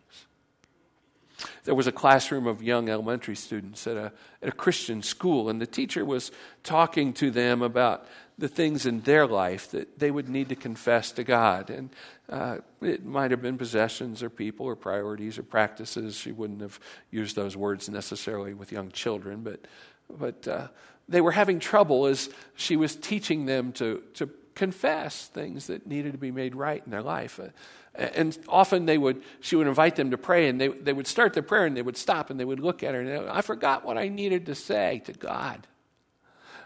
There 1.64 1.74
was 1.74 1.87
a 1.87 1.92
classroom 1.92 2.46
of 2.46 2.62
young 2.62 2.88
elementary 2.88 3.37
students 3.37 3.87
at 3.87 3.96
a, 3.96 4.12
at 4.42 4.48
a 4.48 4.53
Christian 4.53 5.03
school, 5.03 5.48
and 5.48 5.61
the 5.61 5.66
teacher 5.66 6.05
was 6.05 6.33
talking 6.62 7.12
to 7.14 7.31
them 7.31 7.62
about 7.62 8.07
the 8.38 8.48
things 8.48 8.87
in 8.87 9.01
their 9.01 9.27
life 9.27 9.70
that 9.72 9.98
they 9.98 10.11
would 10.11 10.29
need 10.29 10.48
to 10.48 10.55
confess 10.55 11.12
to 11.12 11.24
God. 11.24 11.70
And 11.70 11.90
uh, 12.29 12.59
it 12.81 13.05
might 13.05 13.31
have 13.33 13.42
been 13.42 13.59
possessions 13.59 14.22
or 14.22 14.31
people 14.31 14.66
or 14.66 14.77
priorities 14.77 15.38
or 15.38 15.42
practices. 15.42 16.16
She 16.16 16.33
wouldn't 16.33 16.61
have 16.61 16.79
used 17.11 17.35
those 17.35 17.57
words 17.57 17.88
necessarily 17.88 18.55
with 18.55 18.70
young 18.70 18.90
children, 18.90 19.42
but, 19.42 19.66
but 20.09 20.46
uh, 20.46 20.68
they 21.09 21.20
were 21.20 21.33
having 21.33 21.59
trouble 21.59 22.07
as 22.07 22.31
she 22.55 22.77
was 22.77 22.94
teaching 22.94 23.46
them 23.46 23.72
to, 23.72 24.03
to 24.14 24.31
confess 24.55 25.27
things 25.27 25.66
that 25.68 25.87
needed 25.87 26.12
to 26.12 26.18
be 26.18 26.31
made 26.31 26.55
right 26.55 26.83
in 26.85 26.90
their 26.90 27.03
life. 27.03 27.40
Uh, 27.40 27.48
and 27.94 28.37
often 28.48 28.87
they 28.87 28.98
would, 28.98 29.22
she 29.40 29.57
would 29.57 29.66
invite 29.66 29.96
them 29.96 30.12
to 30.12 30.18
pray, 30.18 30.48
and 30.48 30.61
they, 30.61 30.68
they 30.68 30.92
would 30.92 31.07
start 31.07 31.33
the 31.33 31.42
prayer 31.42 31.66
and 31.66 31.77
they 31.77 31.83
would 31.83 31.96
stop 31.96 32.31
and 32.31 32.38
they 32.38 32.44
would 32.44 32.61
look 32.61 32.83
at 32.83 32.94
her 32.94 33.01
and 33.01 33.29
I 33.29 33.40
forgot 33.40 33.85
what 33.85 33.98
I 33.98 34.09
needed 34.09 34.46
to 34.46 34.55
say 34.55 35.03
to 35.07 35.12
God. 35.12 35.66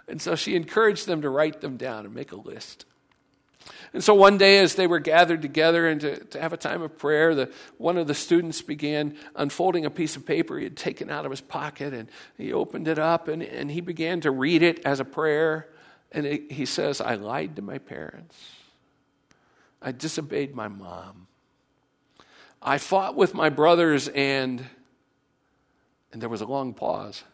And 0.08 0.20
so 0.20 0.34
she 0.34 0.56
encouraged 0.56 1.06
them 1.06 1.22
to 1.22 1.30
write 1.30 1.60
them 1.60 1.76
down 1.76 2.04
and 2.04 2.14
make 2.14 2.32
a 2.32 2.36
list. 2.36 2.84
And 3.92 4.02
so 4.02 4.14
one 4.14 4.38
day, 4.38 4.58
as 4.58 4.74
they 4.74 4.86
were 4.86 4.98
gathered 4.98 5.42
together 5.42 5.88
and 5.88 6.00
to, 6.00 6.24
to 6.24 6.40
have 6.40 6.52
a 6.52 6.56
time 6.56 6.82
of 6.82 6.98
prayer, 6.98 7.34
the, 7.34 7.52
one 7.78 7.98
of 7.98 8.06
the 8.06 8.14
students 8.14 8.62
began 8.62 9.16
unfolding 9.36 9.84
a 9.84 9.90
piece 9.90 10.16
of 10.16 10.26
paper 10.26 10.58
he 10.58 10.64
had 10.64 10.76
taken 10.76 11.10
out 11.10 11.24
of 11.24 11.30
his 11.30 11.40
pocket, 11.40 11.92
and 11.92 12.08
he 12.38 12.52
opened 12.52 12.88
it 12.88 12.98
up 12.98 13.28
and, 13.28 13.42
and 13.42 13.70
he 13.70 13.80
began 13.80 14.20
to 14.22 14.30
read 14.30 14.62
it 14.62 14.80
as 14.84 14.98
a 14.98 15.04
prayer. 15.04 15.68
And 16.10 16.26
it, 16.26 16.52
he 16.52 16.66
says, 16.66 17.00
I 17.00 17.14
lied 17.14 17.56
to 17.56 17.62
my 17.62 17.78
parents. 17.78 18.36
I 19.82 19.92
disobeyed 19.92 20.54
my 20.54 20.68
mom. 20.68 21.26
I 22.62 22.78
fought 22.78 23.16
with 23.16 23.34
my 23.34 23.48
brothers, 23.48 24.08
and, 24.08 24.64
and 26.12 26.22
there 26.22 26.28
was 26.28 26.40
a 26.40 26.46
long 26.46 26.74
pause 26.74 27.24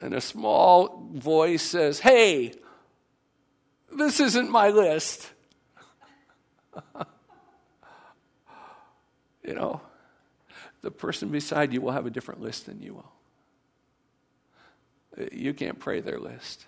and 0.00 0.14
a 0.14 0.20
small 0.20 1.08
voice 1.12 1.62
says, 1.62 2.00
Hey, 2.00 2.54
this 3.92 4.20
isn't 4.20 4.50
my 4.50 4.70
list. 4.70 5.30
you 9.44 9.54
know, 9.54 9.80
the 10.82 10.90
person 10.90 11.28
beside 11.28 11.72
you 11.72 11.80
will 11.80 11.92
have 11.92 12.06
a 12.06 12.10
different 12.10 12.40
list 12.40 12.66
than 12.66 12.80
you 12.80 12.94
will. 12.94 13.12
You 15.32 15.52
can't 15.52 15.78
pray 15.78 16.00
their 16.00 16.18
list. 16.18 16.66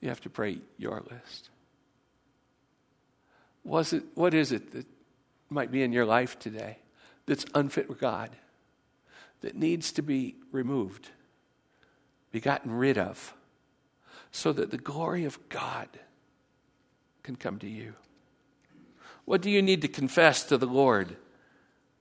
You 0.00 0.08
have 0.10 0.20
to 0.22 0.30
pray 0.30 0.58
your 0.78 1.02
list. 1.10 1.50
Was 3.64 3.92
it, 3.92 4.04
what 4.14 4.34
is 4.34 4.52
it 4.52 4.72
that 4.72 4.86
might 5.50 5.70
be 5.70 5.82
in 5.82 5.92
your 5.92 6.04
life 6.04 6.38
today 6.38 6.78
that's 7.26 7.44
unfit 7.54 7.88
with 7.88 8.00
God, 8.00 8.30
that 9.40 9.54
needs 9.54 9.92
to 9.92 10.02
be 10.02 10.36
removed? 10.50 11.10
be 12.32 12.40
gotten 12.40 12.72
rid 12.72 12.98
of 12.98 13.34
so 14.32 14.52
that 14.52 14.70
the 14.70 14.78
glory 14.78 15.24
of 15.24 15.38
God 15.50 15.88
can 17.22 17.36
come 17.36 17.58
to 17.58 17.68
you? 17.68 17.94
What 19.26 19.42
do 19.42 19.50
you 19.50 19.62
need 19.62 19.82
to 19.82 19.88
confess 19.88 20.42
to 20.44 20.58
the 20.58 20.66
Lord 20.66 21.16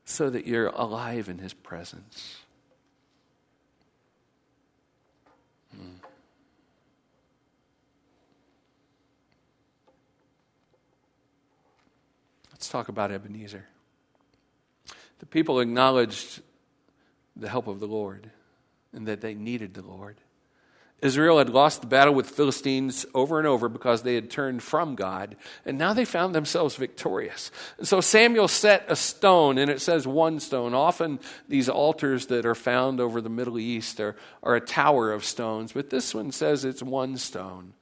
so 0.06 0.30
that 0.30 0.47
you're 0.47 0.67
alive 0.67 1.30
in 1.30 1.38
His 1.38 1.54
presence? 1.54 2.38
Talk 12.71 12.89
about 12.89 13.12
Ebenezer. 13.12 13.65
The 15.19 15.25
people 15.25 15.60
acknowledged 15.60 16.41
the 17.36 17.49
help 17.49 17.67
of 17.67 17.79
the 17.79 17.88
Lord 17.88 18.31
and 18.93 19.07
that 19.07 19.21
they 19.21 19.34
needed 19.34 19.73
the 19.73 19.81
Lord. 19.81 20.17
Israel 21.01 21.39
had 21.39 21.49
lost 21.49 21.81
the 21.81 21.88
battle 21.88 22.13
with 22.13 22.27
the 22.27 22.34
Philistines 22.34 23.07
over 23.15 23.39
and 23.39 23.47
over 23.47 23.67
because 23.67 24.03
they 24.03 24.13
had 24.13 24.29
turned 24.29 24.62
from 24.62 24.93
God, 24.93 25.36
and 25.65 25.77
now 25.77 25.93
they 25.93 26.05
found 26.05 26.36
themselves 26.36 26.75
victorious. 26.75 27.49
And 27.79 27.88
so 27.88 28.01
Samuel 28.01 28.47
set 28.47 28.86
a 28.88 28.95
stone, 28.95 29.57
and 29.57 29.71
it 29.71 29.81
says 29.81 30.05
one 30.05 30.39
stone. 30.39 30.75
Often 30.75 31.19
these 31.47 31.69
altars 31.69 32.27
that 32.27 32.45
are 32.45 32.53
found 32.53 32.99
over 32.99 33.19
the 33.19 33.29
Middle 33.29 33.57
East 33.57 33.99
are, 33.99 34.15
are 34.43 34.55
a 34.55 34.62
tower 34.62 35.12
of 35.12 35.25
stones, 35.25 35.71
but 35.71 35.89
this 35.89 36.13
one 36.13 36.31
says 36.31 36.63
it's 36.65 36.84
one 36.84 37.17
stone. 37.17 37.73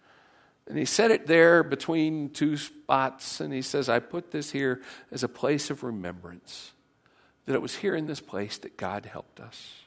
And 0.70 0.78
he 0.78 0.86
set 0.86 1.12
it 1.12 1.28
there 1.28 1.64
between 1.64 2.30
two 2.30 2.56
spots, 2.56 3.42
and 3.42 3.52
he 3.52 3.64
says, 3.64 3.90
I 3.90 4.00
put 4.00 4.32
this 4.32 4.52
here 4.52 4.82
as 5.12 5.24
a 5.24 5.28
place 5.28 5.70
of 5.70 5.84
remembrance, 5.84 6.72
that 7.46 7.56
it 7.56 7.62
was 7.62 7.76
here 7.76 7.96
in 7.96 8.06
this 8.06 8.22
place 8.22 8.60
that 8.60 8.78
God 8.78 9.06
helped 9.06 9.40
us 9.40 9.80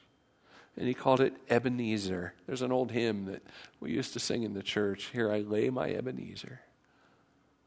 and 0.77 0.88
he 0.88 0.95
called 0.95 1.21
it 1.21 1.35
Ebenezer. 1.51 2.35
There's 2.47 2.62
an 2.62 2.73
old 2.73 2.90
hymn 2.90 3.27
that 3.27 3.42
we 3.81 3.92
used 3.92 4.14
to 4.14 4.21
sing 4.21 4.42
in 4.42 4.55
the 4.55 4.62
church 4.62 5.11
Here 5.12 5.31
I 5.31 5.40
lay 5.40 5.71
my 5.71 5.90
Ebenezer. 5.90 6.61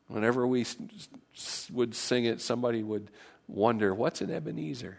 Whenever 0.07 0.45
we 0.45 0.65
would 1.71 1.95
sing 1.95 2.25
it, 2.25 2.41
somebody 2.41 2.83
would 2.83 3.11
wonder, 3.47 3.93
What's 3.93 4.21
an 4.21 4.31
Ebenezer? 4.31 4.97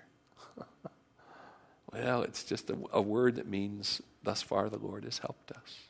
well, 1.93 2.23
it's 2.23 2.45
just 2.45 2.71
a, 2.71 2.77
a 2.93 3.03
word 3.03 3.37
that 3.37 3.49
means, 3.49 4.01
Thus 4.23 4.43
far 4.43 4.69
the 4.69 4.79
Lord 4.79 5.05
has 5.05 5.19
helped 5.19 5.51
us. 5.51 5.81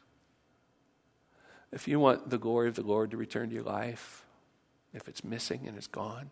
If 1.73 1.89
you 1.89 1.99
want 2.01 2.31
the 2.31 2.39
glory 2.39 2.69
of 2.69 2.75
the 2.75 2.83
Lord 2.83 3.11
to 3.11 3.17
return 3.17 3.49
to 3.49 3.55
your 3.55 3.65
life, 3.65 4.25
if 4.95 5.09
it's 5.09 5.25
missing 5.25 5.63
and 5.67 5.77
it's 5.77 5.87
gone, 5.87 6.31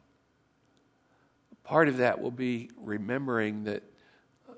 part 1.65 1.89
of 1.89 1.99
that 1.99 2.21
will 2.21 2.31
be 2.31 2.71
remembering 2.77 3.65
that 3.65 3.83
uh, 4.49 4.53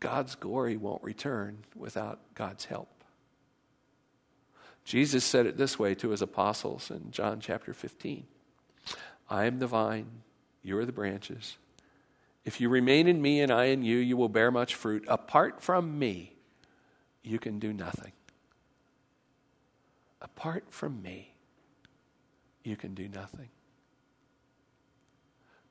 God's 0.00 0.34
glory 0.34 0.76
won't 0.76 1.02
return 1.02 1.58
without 1.76 2.20
God's 2.34 2.66
help. 2.66 2.88
Jesus 4.84 5.24
said 5.24 5.46
it 5.46 5.56
this 5.56 5.78
way 5.78 5.94
to 5.94 6.10
his 6.10 6.22
apostles 6.22 6.90
in 6.90 7.10
John 7.10 7.40
chapter 7.40 7.72
15 7.72 8.24
I 9.30 9.46
am 9.46 9.60
the 9.60 9.66
vine, 9.66 10.08
you 10.62 10.76
are 10.78 10.84
the 10.84 10.92
branches. 10.92 11.56
If 12.44 12.60
you 12.60 12.68
remain 12.68 13.06
in 13.06 13.22
me 13.22 13.40
and 13.40 13.52
I 13.52 13.66
in 13.66 13.82
you, 13.82 13.96
you 13.98 14.16
will 14.16 14.28
bear 14.28 14.50
much 14.50 14.74
fruit. 14.74 15.04
Apart 15.06 15.62
from 15.62 15.98
me, 15.98 16.34
you 17.22 17.38
can 17.38 17.60
do 17.60 17.72
nothing. 17.72 18.12
Apart 20.22 20.64
from 20.70 21.02
me, 21.02 21.34
you 22.62 22.76
can 22.76 22.94
do 22.94 23.08
nothing. 23.08 23.48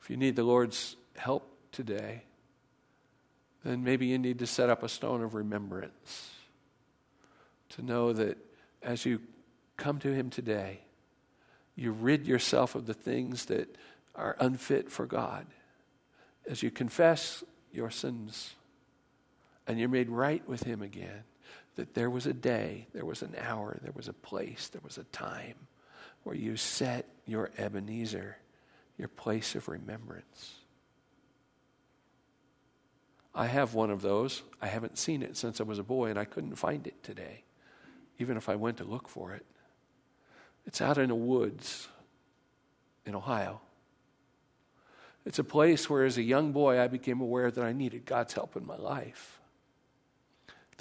If 0.01 0.09
you 0.09 0.17
need 0.17 0.35
the 0.35 0.43
Lord's 0.43 0.97
help 1.15 1.49
today, 1.71 2.23
then 3.63 3.83
maybe 3.83 4.07
you 4.07 4.19
need 4.19 4.39
to 4.39 4.47
set 4.47 4.69
up 4.69 4.83
a 4.83 4.89
stone 4.89 5.23
of 5.23 5.35
remembrance 5.35 6.31
to 7.69 7.81
know 7.81 8.11
that 8.11 8.37
as 8.83 9.05
you 9.05 9.21
come 9.77 9.99
to 9.99 10.13
Him 10.13 10.29
today, 10.29 10.81
you 11.75 11.91
rid 11.93 12.27
yourself 12.27 12.75
of 12.75 12.85
the 12.85 12.93
things 12.93 13.45
that 13.45 13.75
are 14.15 14.35
unfit 14.39 14.91
for 14.91 15.05
God. 15.05 15.45
As 16.49 16.61
you 16.61 16.71
confess 16.71 17.43
your 17.71 17.89
sins 17.89 18.55
and 19.65 19.79
you're 19.79 19.87
made 19.87 20.09
right 20.09 20.45
with 20.49 20.63
Him 20.63 20.81
again, 20.81 21.23
that 21.75 21.93
there 21.93 22.09
was 22.09 22.25
a 22.25 22.33
day, 22.33 22.87
there 22.93 23.05
was 23.05 23.21
an 23.21 23.35
hour, 23.39 23.79
there 23.81 23.93
was 23.95 24.07
a 24.07 24.13
place, 24.13 24.69
there 24.69 24.81
was 24.83 24.97
a 24.97 25.03
time 25.05 25.55
where 26.23 26.35
you 26.35 26.57
set 26.57 27.07
your 27.25 27.51
Ebenezer, 27.57 28.37
your 28.97 29.07
place 29.07 29.55
of 29.55 29.67
remembrance. 29.67 30.53
I 33.33 33.47
have 33.47 33.73
one 33.73 33.89
of 33.89 34.01
those. 34.01 34.43
I 34.61 34.67
haven't 34.67 34.97
seen 34.97 35.23
it 35.23 35.37
since 35.37 35.61
I 35.61 35.63
was 35.63 35.79
a 35.79 35.83
boy, 35.83 36.09
and 36.09 36.19
I 36.19 36.25
couldn't 36.25 36.55
find 36.55 36.85
it 36.85 37.01
today, 37.01 37.43
even 38.19 38.37
if 38.37 38.49
I 38.49 38.55
went 38.55 38.77
to 38.77 38.83
look 38.83 39.07
for 39.07 39.33
it. 39.33 39.45
It's 40.65 40.81
out 40.81 40.97
in 40.97 41.09
the 41.09 41.15
woods 41.15 41.87
in 43.05 43.15
Ohio. 43.15 43.61
It's 45.25 45.39
a 45.39 45.43
place 45.43 45.89
where, 45.89 46.03
as 46.03 46.17
a 46.17 46.23
young 46.23 46.51
boy, 46.51 46.79
I 46.79 46.87
became 46.87 47.21
aware 47.21 47.49
that 47.49 47.63
I 47.63 47.71
needed 47.71 48.05
God's 48.05 48.33
help 48.33 48.55
in 48.55 48.65
my 48.65 48.77
life. 48.77 49.40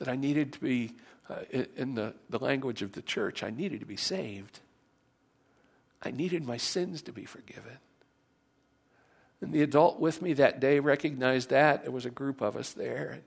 That 0.00 0.08
I 0.08 0.16
needed 0.16 0.54
to 0.54 0.60
be, 0.60 0.92
uh, 1.28 1.42
in 1.76 1.94
the, 1.94 2.14
the 2.30 2.38
language 2.38 2.82
of 2.82 2.92
the 2.92 3.02
church, 3.02 3.44
I 3.44 3.50
needed 3.50 3.80
to 3.80 3.86
be 3.86 3.96
saved. 3.96 4.60
I 6.02 6.10
needed 6.10 6.42
my 6.42 6.56
sins 6.56 7.02
to 7.02 7.12
be 7.12 7.26
forgiven. 7.26 7.76
And 9.42 9.52
the 9.52 9.62
adult 9.62 10.00
with 10.00 10.22
me 10.22 10.32
that 10.34 10.58
day 10.58 10.80
recognized 10.80 11.50
that. 11.50 11.82
There 11.82 11.92
was 11.92 12.06
a 12.06 12.10
group 12.10 12.40
of 12.40 12.56
us 12.56 12.72
there. 12.72 13.10
and 13.12 13.22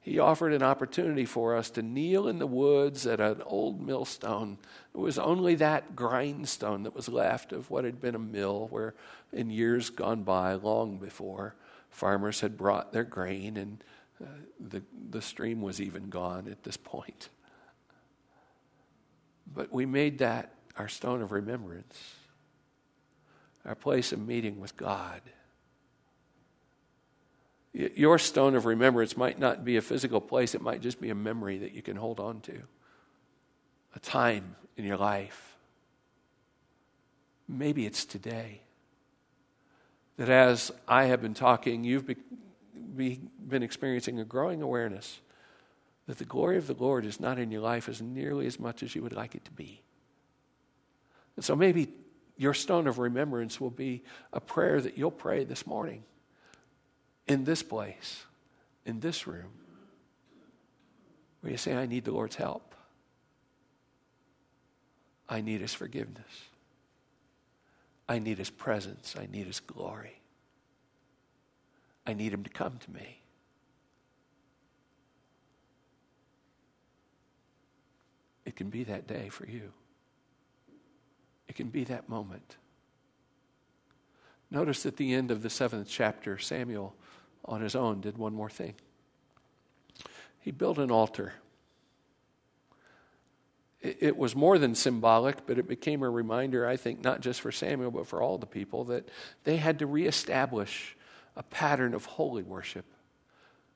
He 0.00 0.18
offered 0.18 0.52
an 0.52 0.64
opportunity 0.64 1.24
for 1.24 1.56
us 1.56 1.70
to 1.70 1.82
kneel 1.82 2.26
in 2.26 2.40
the 2.40 2.46
woods 2.46 3.06
at 3.06 3.20
an 3.20 3.40
old 3.46 3.80
millstone. 3.80 4.58
It 4.92 4.98
was 4.98 5.18
only 5.18 5.54
that 5.56 5.94
grindstone 5.94 6.82
that 6.82 6.94
was 6.94 7.08
left 7.08 7.52
of 7.52 7.70
what 7.70 7.84
had 7.84 8.00
been 8.00 8.16
a 8.16 8.18
mill 8.20 8.66
where, 8.70 8.94
in 9.32 9.48
years 9.48 9.90
gone 9.90 10.24
by, 10.24 10.54
long 10.54 10.98
before, 10.98 11.54
farmers 11.88 12.40
had 12.40 12.56
brought 12.56 12.92
their 12.92 13.04
grain 13.04 13.56
and 13.56 13.78
uh, 14.22 14.26
the, 14.60 14.82
the 15.10 15.20
stream 15.20 15.60
was 15.60 15.80
even 15.80 16.08
gone 16.08 16.48
at 16.48 16.62
this 16.62 16.76
point. 16.76 17.28
But 19.52 19.72
we 19.72 19.86
made 19.86 20.18
that 20.18 20.52
our 20.78 20.88
stone 20.88 21.22
of 21.22 21.32
remembrance, 21.32 22.14
our 23.64 23.74
place 23.74 24.12
of 24.12 24.26
meeting 24.26 24.60
with 24.60 24.76
God. 24.76 25.20
Your 27.72 28.18
stone 28.18 28.54
of 28.54 28.64
remembrance 28.64 29.16
might 29.16 29.38
not 29.38 29.64
be 29.64 29.76
a 29.76 29.82
physical 29.82 30.20
place, 30.20 30.54
it 30.54 30.62
might 30.62 30.80
just 30.80 31.00
be 31.00 31.10
a 31.10 31.14
memory 31.14 31.58
that 31.58 31.72
you 31.72 31.82
can 31.82 31.96
hold 31.96 32.20
on 32.20 32.40
to, 32.42 32.62
a 33.94 33.98
time 33.98 34.56
in 34.76 34.84
your 34.84 34.96
life. 34.96 35.56
Maybe 37.48 37.86
it's 37.86 38.04
today. 38.04 38.62
That 40.16 40.30
as 40.30 40.72
I 40.88 41.04
have 41.04 41.20
been 41.20 41.34
talking, 41.34 41.84
you've 41.84 42.06
been 42.96 43.62
experiencing 43.62 44.20
a 44.20 44.24
growing 44.24 44.62
awareness 44.62 45.20
that 46.06 46.18
the 46.18 46.24
glory 46.24 46.56
of 46.56 46.66
the 46.66 46.74
Lord 46.74 47.04
is 47.04 47.20
not 47.20 47.38
in 47.38 47.50
your 47.50 47.60
life 47.60 47.88
as 47.88 48.00
nearly 48.00 48.46
as 48.46 48.60
much 48.60 48.82
as 48.82 48.94
you 48.94 49.02
would 49.02 49.12
like 49.12 49.34
it 49.34 49.44
to 49.44 49.50
be. 49.50 49.82
And 51.34 51.44
so 51.44 51.54
maybe 51.56 51.88
your 52.36 52.54
stone 52.54 52.86
of 52.86 52.98
remembrance 52.98 53.60
will 53.60 53.70
be 53.70 54.04
a 54.32 54.40
prayer 54.40 54.80
that 54.80 54.96
you'll 54.96 55.10
pray 55.10 55.44
this 55.44 55.66
morning 55.66 56.04
in 57.26 57.44
this 57.44 57.62
place, 57.62 58.24
in 58.84 59.00
this 59.00 59.26
room, 59.26 59.50
where 61.40 61.50
you 61.50 61.58
say, 61.58 61.74
I 61.74 61.86
need 61.86 62.04
the 62.04 62.12
Lord's 62.12 62.36
help. 62.36 62.74
I 65.28 65.40
need 65.40 65.60
His 65.60 65.74
forgiveness. 65.74 66.44
I 68.08 68.20
need 68.20 68.38
His 68.38 68.50
presence. 68.50 69.16
I 69.18 69.26
need 69.30 69.46
His 69.46 69.60
glory. 69.60 70.15
I 72.06 72.14
need 72.14 72.32
Him 72.32 72.44
to 72.44 72.50
come 72.50 72.78
to 72.78 72.90
me. 72.90 73.20
It 78.44 78.54
can 78.54 78.70
be 78.70 78.84
that 78.84 79.06
day 79.06 79.28
for 79.28 79.46
you. 79.46 79.72
It 81.48 81.56
can 81.56 81.68
be 81.68 81.84
that 81.84 82.08
moment. 82.08 82.56
Notice 84.50 84.86
at 84.86 84.96
the 84.96 85.12
end 85.12 85.30
of 85.30 85.42
the 85.42 85.50
seventh 85.50 85.88
chapter, 85.88 86.38
Samuel 86.38 86.94
on 87.44 87.60
his 87.60 87.74
own, 87.74 88.00
did 88.00 88.18
one 88.18 88.34
more 88.34 88.50
thing. 88.50 88.74
He 90.40 90.50
built 90.50 90.78
an 90.78 90.90
altar. 90.90 91.34
It, 93.80 94.16
was 94.16 94.34
more 94.34 94.58
than 94.58 94.74
symbolic, 94.74 95.46
but 95.46 95.58
it 95.58 95.68
became 95.68 96.02
a 96.02 96.10
reminder, 96.10 96.66
I 96.66 96.76
think, 96.76 97.04
not 97.04 97.20
just 97.20 97.40
for 97.40 97.52
Samuel, 97.52 97.92
but 97.92 98.08
for 98.08 98.20
all 98.20 98.36
the 98.36 98.46
people, 98.46 98.84
that 98.84 99.08
they 99.44 99.58
had 99.58 99.78
to 99.78 99.86
reestablish 99.86 100.95
a 101.36 101.42
pattern 101.42 101.94
of 101.94 102.04
holy 102.04 102.42
worship. 102.42 102.86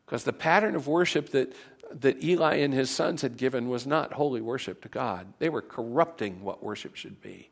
Because 0.07 0.25
the 0.25 0.33
pattern 0.33 0.75
of 0.75 0.87
worship 0.87 1.31
that, 1.31 1.55
that 1.93 2.23
Eli 2.25 2.57
and 2.57 2.75
his 2.75 2.91
sons 2.91 3.23
had 3.23 3.37
given 3.37 3.69
was 3.69 3.87
not 3.87 4.15
holy 4.15 4.41
worship 4.41 4.83
to 4.83 4.89
God. 4.89 5.33
They 5.39 5.49
were 5.49 5.63
corrupting 5.63 6.43
what 6.43 6.63
worship 6.63 6.97
should 6.97 7.21
be, 7.21 7.51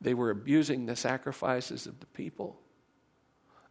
they 0.00 0.14
were 0.14 0.30
abusing 0.30 0.86
the 0.86 0.96
sacrifices 0.96 1.86
of 1.86 2.00
the 2.00 2.06
people 2.06 2.60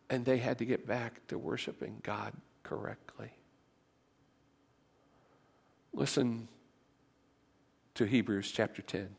and 0.09 0.25
they 0.25 0.37
had 0.37 0.57
to 0.59 0.65
get 0.65 0.85
back 0.85 1.25
to 1.27 1.37
worshiping 1.37 1.99
God 2.03 2.33
correctly. 2.63 3.31
Listen 5.93 6.47
to 7.95 8.05
Hebrews 8.05 8.51
chapter 8.51 8.81
10. 8.81 9.09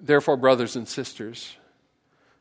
Therefore, 0.00 0.36
brothers 0.36 0.74
and 0.76 0.88
sisters, 0.88 1.56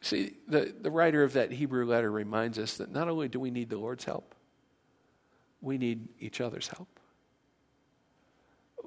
See, 0.00 0.34
the, 0.48 0.74
the 0.80 0.90
writer 0.90 1.22
of 1.22 1.32
that 1.34 1.52
Hebrew 1.52 1.86
letter 1.86 2.10
reminds 2.10 2.58
us 2.58 2.76
that 2.76 2.90
not 2.90 3.08
only 3.08 3.28
do 3.28 3.40
we 3.40 3.50
need 3.50 3.70
the 3.70 3.78
Lord's 3.78 4.04
help, 4.04 4.34
we 5.60 5.78
need 5.78 6.08
each 6.20 6.40
other's 6.40 6.68
help. 6.68 6.88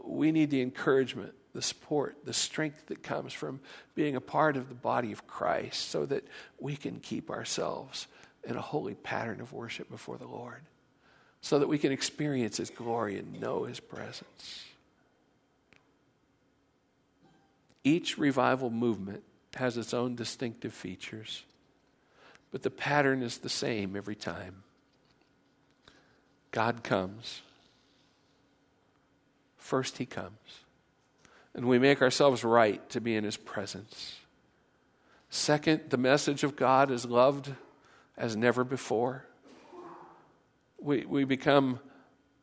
We 0.04 0.32
need 0.32 0.52
the 0.52 0.62
encouragement, 0.62 1.34
the 1.54 1.62
support, 1.62 2.18
the 2.24 2.34
strength 2.34 2.88
that 2.88 3.04
comes 3.04 3.34
from 3.34 3.60
being 3.96 4.16
a 4.16 4.22
part 4.22 4.56
of 4.56 4.70
the 4.70 4.76
body 4.76 5.12
of 5.12 5.28
Christ 5.28 5.90
so 5.90 6.06
that 6.06 6.26
we 6.60 6.76
can 6.76 7.00
keep 7.00 7.30
ourselves 7.30 8.08
in 8.44 8.56
a 8.56 8.62
holy 8.62 8.96
pattern 8.96 9.42
of 9.42 9.54
worship 9.54 9.90
before 9.90 10.18
the 10.18 10.28
Lord 10.28 10.62
so 11.42 11.60
that 11.60 11.68
we 11.68 11.78
can 11.78 11.92
experience 11.92 12.58
His 12.58 12.70
glory 12.70 13.18
and 13.18 13.40
know 13.40 13.64
His 13.64 13.80
presence. 13.80 14.66
Each 17.84 18.18
revival 18.18 18.70
movement 18.70 19.24
has 19.58 19.78
its 19.78 19.94
own 19.94 20.16
distinctive 20.16 20.74
features, 20.74 21.44
but 22.52 22.64
the 22.64 22.70
pattern 22.70 23.22
is 23.22 23.40
the 23.40 23.50
same 23.50 23.96
every 23.96 24.16
time. 24.16 24.64
God 26.52 26.84
comes. 26.84 27.42
First, 29.58 29.98
He 29.98 30.06
comes. 30.06 30.32
And 31.54 31.66
we 31.66 31.80
make 31.80 32.02
ourselves 32.02 32.44
right 32.44 32.88
to 32.92 33.02
be 33.02 33.16
in 33.16 33.24
His 33.24 33.38
presence. 33.38 34.16
Second, 35.30 35.90
the 35.90 35.98
message 35.98 36.44
of 36.44 36.56
God 36.56 36.90
is 36.90 37.06
loved 37.06 37.52
as 38.18 38.36
never 38.36 38.64
before 38.64 39.28
we, 40.80 41.06
we 41.06 41.24
become 41.24 41.80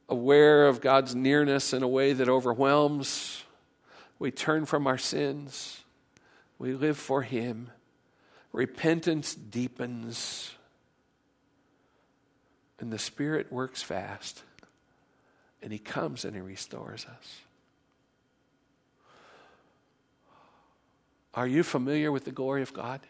aware 0.08 0.66
of 0.66 0.80
God's 0.80 1.14
nearness 1.14 1.72
in 1.72 1.82
a 1.82 1.88
way 1.88 2.12
that 2.12 2.28
overwhelms. 2.28 3.44
We 4.18 4.30
turn 4.30 4.66
from 4.66 4.86
our 4.86 4.98
sins. 4.98 5.80
We 6.58 6.72
live 6.74 6.96
for 6.96 7.22
Him. 7.22 7.70
Repentance 8.52 9.34
deepens. 9.34 10.52
And 12.78 12.92
the 12.92 12.98
Spirit 12.98 13.52
works 13.52 13.82
fast. 13.82 14.42
And 15.62 15.72
He 15.72 15.78
comes 15.78 16.24
and 16.24 16.34
He 16.34 16.42
restores 16.42 17.06
us. 17.06 17.40
Are 21.34 21.46
you 21.46 21.62
familiar 21.62 22.12
with 22.12 22.24
the 22.24 22.32
glory 22.32 22.62
of 22.62 22.72
God? 22.72 23.00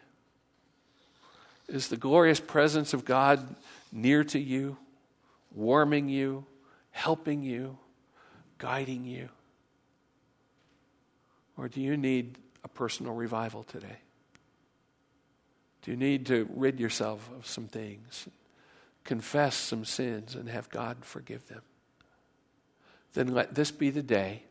Is 1.67 1.89
the 1.89 1.97
glorious 1.97 2.39
presence 2.39 2.93
of 2.93 3.05
God 3.05 3.55
near 3.91 4.23
to 4.25 4.39
you? 4.39 4.77
warming 5.55 6.09
you, 6.09 6.45
helping 6.91 7.41
you, 7.41 7.77
guiding 8.57 9.05
you? 9.05 9.29
Or 11.57 11.69
do 11.69 11.81
you 11.81 11.95
need 11.97 12.37
a 12.65 12.67
personal 12.67 13.13
revival 13.13 13.63
today? 13.63 13.99
Do 15.83 15.91
you 15.91 15.97
need 15.97 16.25
to 16.25 16.49
rid 16.53 16.79
yourself 16.79 17.29
of 17.37 17.45
some 17.45 17.67
things, 17.67 18.27
confess 19.03 19.55
some 19.55 19.85
sins, 19.85 20.33
and 20.33 20.49
have 20.49 20.69
God 20.71 20.97
forgive 21.05 21.47
them? 21.47 21.61
Then 23.13 23.27
let 23.27 23.53
this 23.53 23.71
be 23.71 23.91
the 23.91 24.01
day 24.01 24.43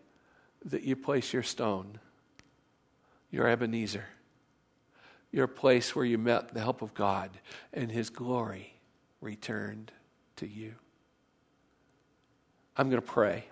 that 0.64 0.84
you 0.84 0.96
place 0.96 1.32
your 1.32 1.42
stone 1.42 1.98
Your 3.30 3.48
Ebenezer. 3.48 4.06
Your 5.32 5.48
place 5.48 5.96
where 5.96 6.04
you 6.04 6.16
met 6.16 6.54
the 6.54 6.60
help 6.60 6.80
of 6.80 6.94
God 6.94 7.30
and 7.72 7.90
His 7.90 8.08
glory 8.08 8.74
returned 9.20 9.90
to 10.36 10.46
you. 10.46 10.74
I'm 12.76 12.88
going 12.88 13.02
to 13.02 13.06
pray. 13.06 13.46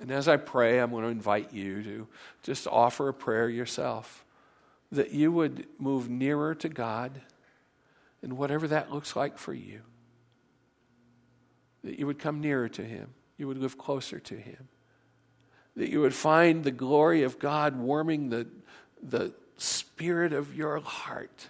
And 0.00 0.10
as 0.10 0.28
I 0.28 0.36
pray, 0.36 0.78
I'm 0.78 0.90
going 0.90 1.04
to 1.04 1.10
invite 1.10 1.52
you 1.52 1.82
to 1.82 2.06
just 2.42 2.66
offer 2.66 3.08
a 3.08 3.14
prayer 3.14 3.48
yourself 3.48 4.24
that 4.92 5.10
you 5.10 5.32
would 5.32 5.66
move 5.78 6.08
nearer 6.08 6.54
to 6.54 6.68
God 6.68 7.20
and 8.22 8.36
whatever 8.36 8.66
that 8.68 8.92
looks 8.92 9.14
like 9.14 9.38
for 9.38 9.52
you. 9.52 9.80
That 11.82 11.98
you 11.98 12.06
would 12.06 12.18
come 12.18 12.40
nearer 12.40 12.68
to 12.70 12.82
Him, 12.82 13.14
you 13.36 13.46
would 13.46 13.58
live 13.58 13.76
closer 13.76 14.18
to 14.18 14.34
Him, 14.34 14.68
that 15.76 15.90
you 15.90 16.00
would 16.00 16.14
find 16.14 16.64
the 16.64 16.70
glory 16.70 17.22
of 17.22 17.38
God 17.38 17.76
warming 17.76 18.30
the, 18.30 18.46
the 19.02 19.34
spirit 19.58 20.32
of 20.32 20.56
your 20.56 20.80
heart. 20.80 21.48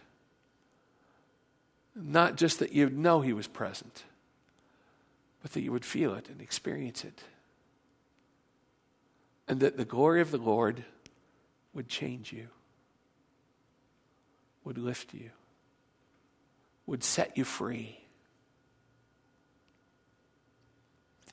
Not 1.95 2.37
just 2.37 2.59
that 2.59 2.72
you'd 2.72 2.99
know 2.99 3.20
He 3.20 3.32
was 3.32 3.47
present, 3.47 4.05
but 5.43 5.53
that 5.53 5.61
you 5.61 5.70
would 5.70 5.85
feel 5.85 6.14
it 6.14 6.28
and 6.28 6.41
experience 6.41 7.05
it. 7.05 7.22
And 9.47 9.61
that 9.61 9.77
the 9.77 9.85
glory 9.85 10.21
of 10.21 10.31
the 10.31 10.39
Lord 10.39 10.85
would 11.75 11.89
change 11.89 12.33
you, 12.33 12.49
would 14.65 14.79
lift 14.79 15.13
you 15.13 15.31
would 16.87 17.03
set 17.03 17.37
you 17.37 17.45
free. 17.45 17.99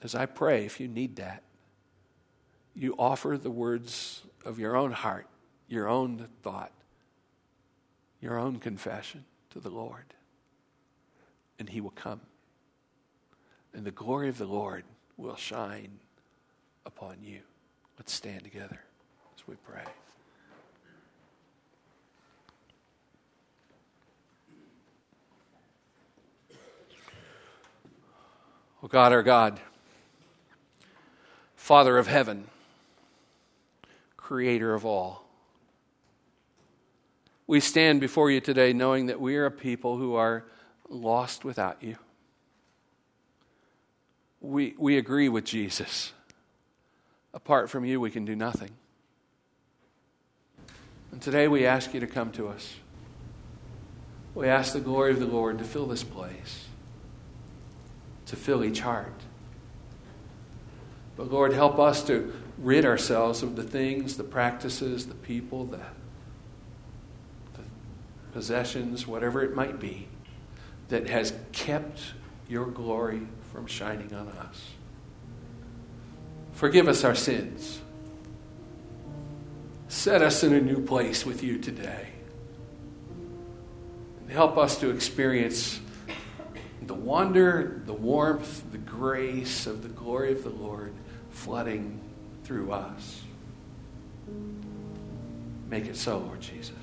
As 0.01 0.16
I 0.16 0.26
pray, 0.26 0.66
if 0.66 0.80
you 0.80 0.88
need 0.88 1.18
that, 1.18 1.43
you 2.74 2.95
offer 2.97 3.38
the 3.38 3.51
words 3.51 4.22
of 4.45 4.57
your 4.57 4.76
own 4.76 4.91
heart, 4.91 5.28
your 5.68 5.88
own 5.88 6.28
thought, 6.41 6.72
your 8.22 8.39
own 8.39 8.59
confession 8.59 9.26
to 9.51 9.59
the 9.59 9.70
Lord, 9.70 10.14
and 11.59 11.70
He 11.70 11.82
will 11.82 11.91
come. 11.91 12.22
And 13.74 13.86
the 13.86 13.91
glory 13.91 14.30
of 14.30 14.38
the 14.38 14.45
Lord 14.45 14.84
will 15.18 15.36
shine 15.36 15.99
upon 16.86 17.18
you. 17.22 17.41
Let's 18.01 18.13
stand 18.13 18.43
together 18.43 18.79
as 19.37 19.47
we 19.47 19.53
pray. 19.57 19.83
Oh 28.81 28.87
God, 28.87 29.11
our 29.11 29.21
God, 29.21 29.59
Father 31.55 31.99
of 31.99 32.07
heaven, 32.07 32.45
creator 34.17 34.73
of 34.73 34.83
all, 34.83 35.23
we 37.45 37.59
stand 37.59 38.01
before 38.01 38.31
you 38.31 38.41
today 38.41 38.73
knowing 38.73 39.05
that 39.05 39.21
we 39.21 39.35
are 39.35 39.45
a 39.45 39.51
people 39.51 39.97
who 39.97 40.15
are 40.15 40.43
lost 40.89 41.45
without 41.45 41.83
you. 41.83 41.97
We, 44.39 44.73
we 44.79 44.97
agree 44.97 45.29
with 45.29 45.45
Jesus. 45.45 46.13
Apart 47.34 47.69
from 47.69 47.86
you, 47.86 47.99
we 47.99 48.11
can 48.11 48.25
do 48.25 48.36
nothing. 48.36 48.71
And 51.11 51.21
today 51.21 51.47
we 51.47 51.65
ask 51.65 51.93
you 51.93 51.99
to 51.99 52.07
come 52.07 52.32
to 52.34 52.47
us. 52.47 52.75
We 54.34 54.47
ask 54.47 54.73
the 54.73 54.79
glory 54.79 55.11
of 55.11 55.19
the 55.19 55.25
Lord 55.25 55.57
to 55.59 55.63
fill 55.63 55.86
this 55.86 56.03
place 56.03 56.65
to 58.32 58.38
fill 58.38 58.63
each 58.63 58.79
heart. 58.79 59.13
But 61.17 61.29
Lord, 61.29 61.51
help 61.51 61.79
us 61.79 62.01
to 62.05 62.34
rid 62.57 62.86
ourselves 62.86 63.43
of 63.43 63.57
the 63.57 63.63
things, 63.63 64.15
the 64.15 64.23
practices, 64.23 65.07
the 65.07 65.15
people, 65.15 65.65
the, 65.65 65.82
the 67.55 67.63
possessions, 68.32 69.05
whatever 69.05 69.43
it 69.43 69.53
might 69.53 69.82
be, 69.82 70.07
that 70.88 71.09
has 71.09 71.34
kept 71.51 72.13
your 72.47 72.67
glory 72.67 73.23
from 73.51 73.67
shining 73.67 74.13
on 74.13 74.29
us. 74.29 74.71
Forgive 76.53 76.87
us 76.87 77.03
our 77.03 77.15
sins. 77.15 77.79
Set 79.87 80.21
us 80.21 80.43
in 80.43 80.53
a 80.53 80.61
new 80.61 80.83
place 80.83 81.25
with 81.25 81.43
you 81.43 81.57
today. 81.57 82.07
Help 84.29 84.57
us 84.57 84.79
to 84.79 84.89
experience 84.89 85.79
the 86.81 86.93
wonder, 86.93 87.81
the 87.85 87.93
warmth, 87.93 88.71
the 88.71 88.77
grace 88.77 89.67
of 89.67 89.83
the 89.83 89.89
glory 89.89 90.31
of 90.31 90.43
the 90.43 90.49
Lord 90.49 90.93
flooding 91.29 91.99
through 92.43 92.71
us. 92.71 93.21
Make 95.69 95.85
it 95.85 95.95
so, 95.97 96.19
Lord 96.19 96.41
Jesus. 96.41 96.75